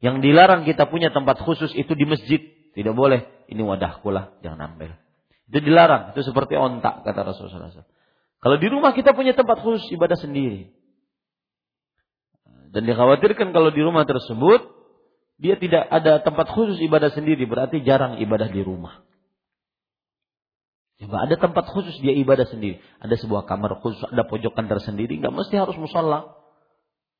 [0.00, 2.40] Yang dilarang kita punya tempat khusus itu di masjid.
[2.72, 3.28] Tidak boleh.
[3.52, 4.96] Ini wadahku lah, jangan ambil.
[5.52, 6.16] Itu dilarang.
[6.16, 7.84] Itu seperti ontak kata Rasulullah SAW.
[8.40, 10.72] Kalau di rumah kita punya tempat khusus ibadah sendiri.
[12.70, 14.62] Dan dikhawatirkan kalau di rumah tersebut
[15.36, 19.04] dia tidak ada tempat khusus ibadah sendiri berarti jarang ibadah di rumah.
[21.00, 22.76] Coba ada tempat khusus dia ibadah sendiri.
[23.00, 25.16] Ada sebuah kamar khusus, ada pojokan tersendiri.
[25.16, 26.36] Nggak mesti harus musola.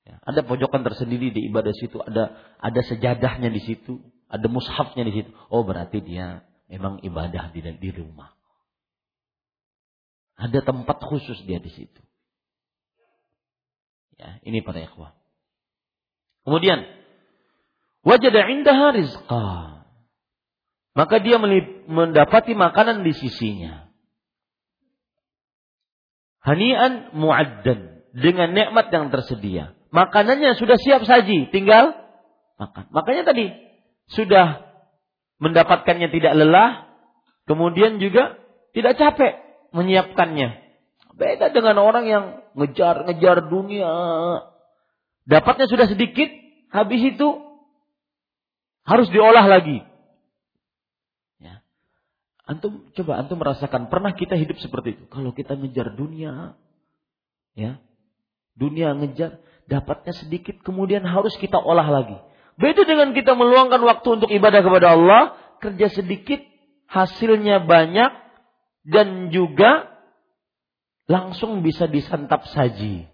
[0.05, 1.97] Ya, ada pojokan tersendiri di ibadah situ.
[1.97, 4.05] Ada ada sejadahnya di situ.
[4.29, 5.33] Ada mushafnya di situ.
[5.49, 8.37] Oh berarti dia memang ibadah di, di rumah.
[10.37, 12.01] Ada tempat khusus dia di situ.
[14.21, 15.17] Ya, ini para ikhwah.
[16.45, 16.85] Kemudian,
[18.05, 19.80] wajada indaha rizqah
[21.01, 21.41] maka dia
[21.89, 23.89] mendapati makanan di sisinya.
[26.45, 29.73] Hanian muaddan dengan nikmat yang tersedia.
[29.97, 31.97] Makanannya sudah siap saji, tinggal
[32.61, 32.93] makan.
[32.93, 33.49] Makanya tadi
[34.13, 34.61] sudah
[35.41, 36.93] mendapatkannya tidak lelah,
[37.49, 38.37] kemudian juga
[38.77, 39.41] tidak capek
[39.73, 40.53] menyiapkannya.
[41.17, 42.25] Beda dengan orang yang
[42.61, 43.89] ngejar-ngejar dunia.
[45.25, 46.29] Dapatnya sudah sedikit,
[46.77, 47.41] habis itu
[48.85, 49.90] harus diolah lagi.
[52.51, 55.05] Antum coba antum merasakan pernah kita hidup seperti itu.
[55.07, 56.59] Kalau kita ngejar dunia,
[57.55, 57.79] ya,
[58.59, 59.39] dunia ngejar,
[59.71, 62.19] dapatnya sedikit, kemudian harus kita olah lagi.
[62.59, 65.23] Beda dengan kita meluangkan waktu untuk ibadah kepada Allah,
[65.63, 66.43] kerja sedikit,
[66.91, 68.11] hasilnya banyak,
[68.83, 69.87] dan juga
[71.07, 73.07] langsung bisa disantap saji.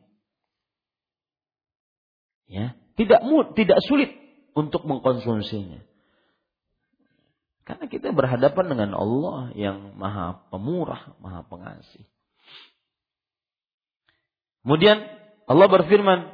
[2.49, 3.21] Ya, tidak
[3.53, 4.17] tidak sulit
[4.57, 5.85] untuk mengkonsumsinya.
[7.67, 12.07] Karena kita berhadapan dengan Allah yang maha pemurah, maha pengasih.
[14.63, 15.03] Kemudian
[15.51, 16.31] Allah berfirman,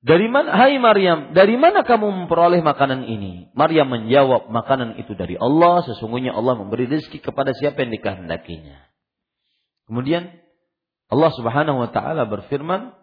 [0.00, 3.50] dari mana, hai Maryam, dari mana kamu memperoleh makanan ini?
[3.58, 8.86] Maryam menjawab, makanan itu dari Allah, sesungguhnya Allah memberi rezeki kepada siapa yang dikehendakinya.
[9.90, 10.30] Kemudian
[11.10, 12.94] Allah Subhanahu wa taala berfirman,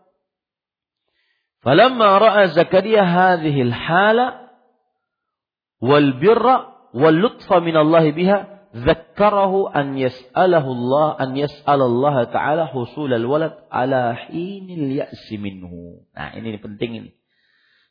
[1.59, 4.46] "Falamma ra'a Zakaria al-hala
[5.83, 8.37] wal birra wal lutfa min Allah biha
[8.73, 16.05] zakkarahu an yas'alahu Allah an yas'al Allah taala husul al walad ala hinil ya'si minhu.
[16.13, 17.11] Nah, ini penting ini.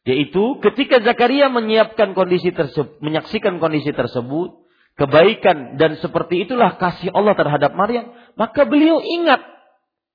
[0.07, 4.55] Yaitu ketika Zakaria menyiapkan kondisi tersebut, menyaksikan kondisi tersebut,
[4.95, 9.43] kebaikan dan seperti itulah kasih Allah terhadap Maryam, maka beliau ingat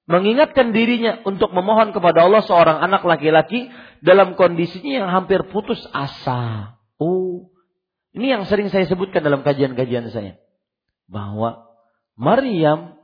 [0.08, 3.68] mengingatkan dirinya untuk memohon kepada Allah seorang anak laki-laki
[4.00, 6.76] dalam kondisinya yang hampir putus asa.
[6.96, 7.52] Oh,
[8.12, 10.36] ini yang sering saya sebutkan dalam kajian-kajian saya.
[11.08, 11.72] Bahwa
[12.20, 13.00] Maryam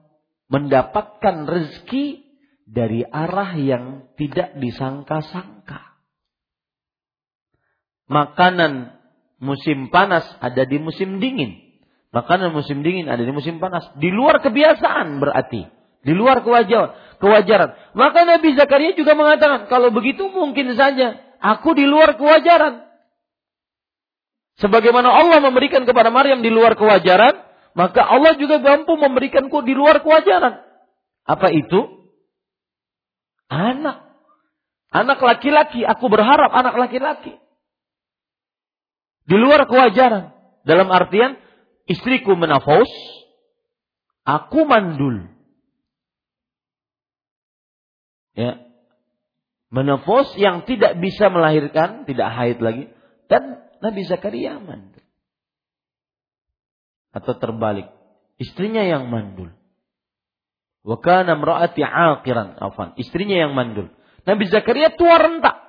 [0.52, 2.28] mendapatkan rezeki
[2.68, 5.96] dari arah yang tidak disangka-sangka.
[8.08, 8.96] makanan
[9.40, 11.60] musim panas ada di musim dingin.
[12.16, 13.84] Makanan musim dingin ada di musim panas.
[14.00, 15.68] Di luar kebiasaan berarti.
[16.04, 17.20] Di luar kewajaran.
[17.20, 17.70] kewajaran.
[18.00, 22.87] Maka Nabi Zakaria juga mengatakan, kalau begitu mungkin saja aku di luar kewajaran.
[24.58, 27.46] Sebagaimana Allah memberikan kepada Maryam di luar kewajaran,
[27.78, 30.66] maka Allah juga mampu memberikanku di luar kewajaran.
[31.30, 32.10] Apa itu?
[33.54, 34.18] Anak.
[34.90, 37.38] Anak laki-laki, aku berharap anak laki-laki.
[39.30, 40.34] Di luar kewajaran.
[40.66, 41.38] Dalam artian,
[41.86, 42.90] istriku menafos,
[44.26, 45.30] aku mandul.
[48.34, 48.66] Ya.
[49.70, 52.90] Menafos yang tidak bisa melahirkan, tidak haid lagi.
[53.28, 55.06] Dan Nabi Zakaria mandul.
[57.14, 57.90] Atau terbalik.
[58.38, 59.54] Istrinya yang mandul.
[60.86, 62.94] Wa kana imra'ati 'aqiran, afan.
[62.96, 63.90] Istrinya yang mandul.
[64.24, 65.68] Nabi Zakaria tua rentak.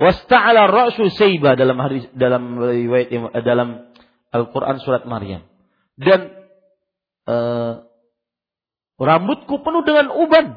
[0.00, 3.92] Wasta'ala ra'su sayba dalam hadis dalam riwayat dalam
[4.32, 5.44] Al-Qur'an surat Maryam.
[6.00, 6.32] Dan
[7.28, 7.84] uh,
[8.96, 10.56] rambutku penuh dengan uban.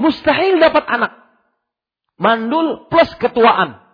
[0.00, 1.12] Mustahil dapat anak.
[2.16, 3.85] Mandul plus ketuaan.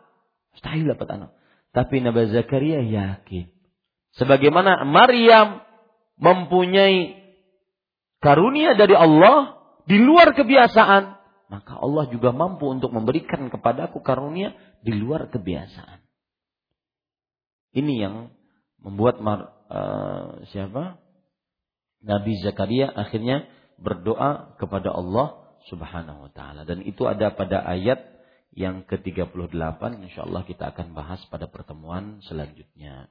[0.56, 1.30] Mustahil dapat anak.
[1.72, 3.48] Tapi Nabi Zakaria yakin.
[4.16, 5.64] Sebagaimana Maryam
[6.20, 7.16] mempunyai
[8.20, 9.56] karunia dari Allah
[9.88, 11.16] di luar kebiasaan,
[11.48, 14.52] maka Allah juga mampu untuk memberikan kepadaku karunia
[14.84, 16.04] di luar kebiasaan.
[17.72, 18.28] Ini yang
[18.84, 21.00] membuat Mar, uh, siapa?
[22.04, 23.48] Nabi Zakaria akhirnya
[23.80, 25.40] berdoa kepada Allah
[25.70, 28.11] Subhanahu wa taala dan itu ada pada ayat
[28.52, 33.08] yang ke-38 insyaallah kita akan bahas pada pertemuan selanjutnya.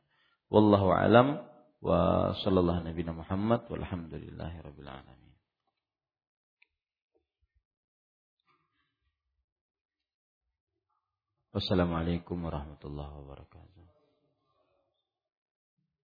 [0.53, 1.41] Wallahu alam
[1.81, 5.33] wa sallallahu nabi Muhammad walhamdulillahi rabbil alamin.
[11.51, 13.80] Wassalamualaikum warahmatullahi wabarakatuh.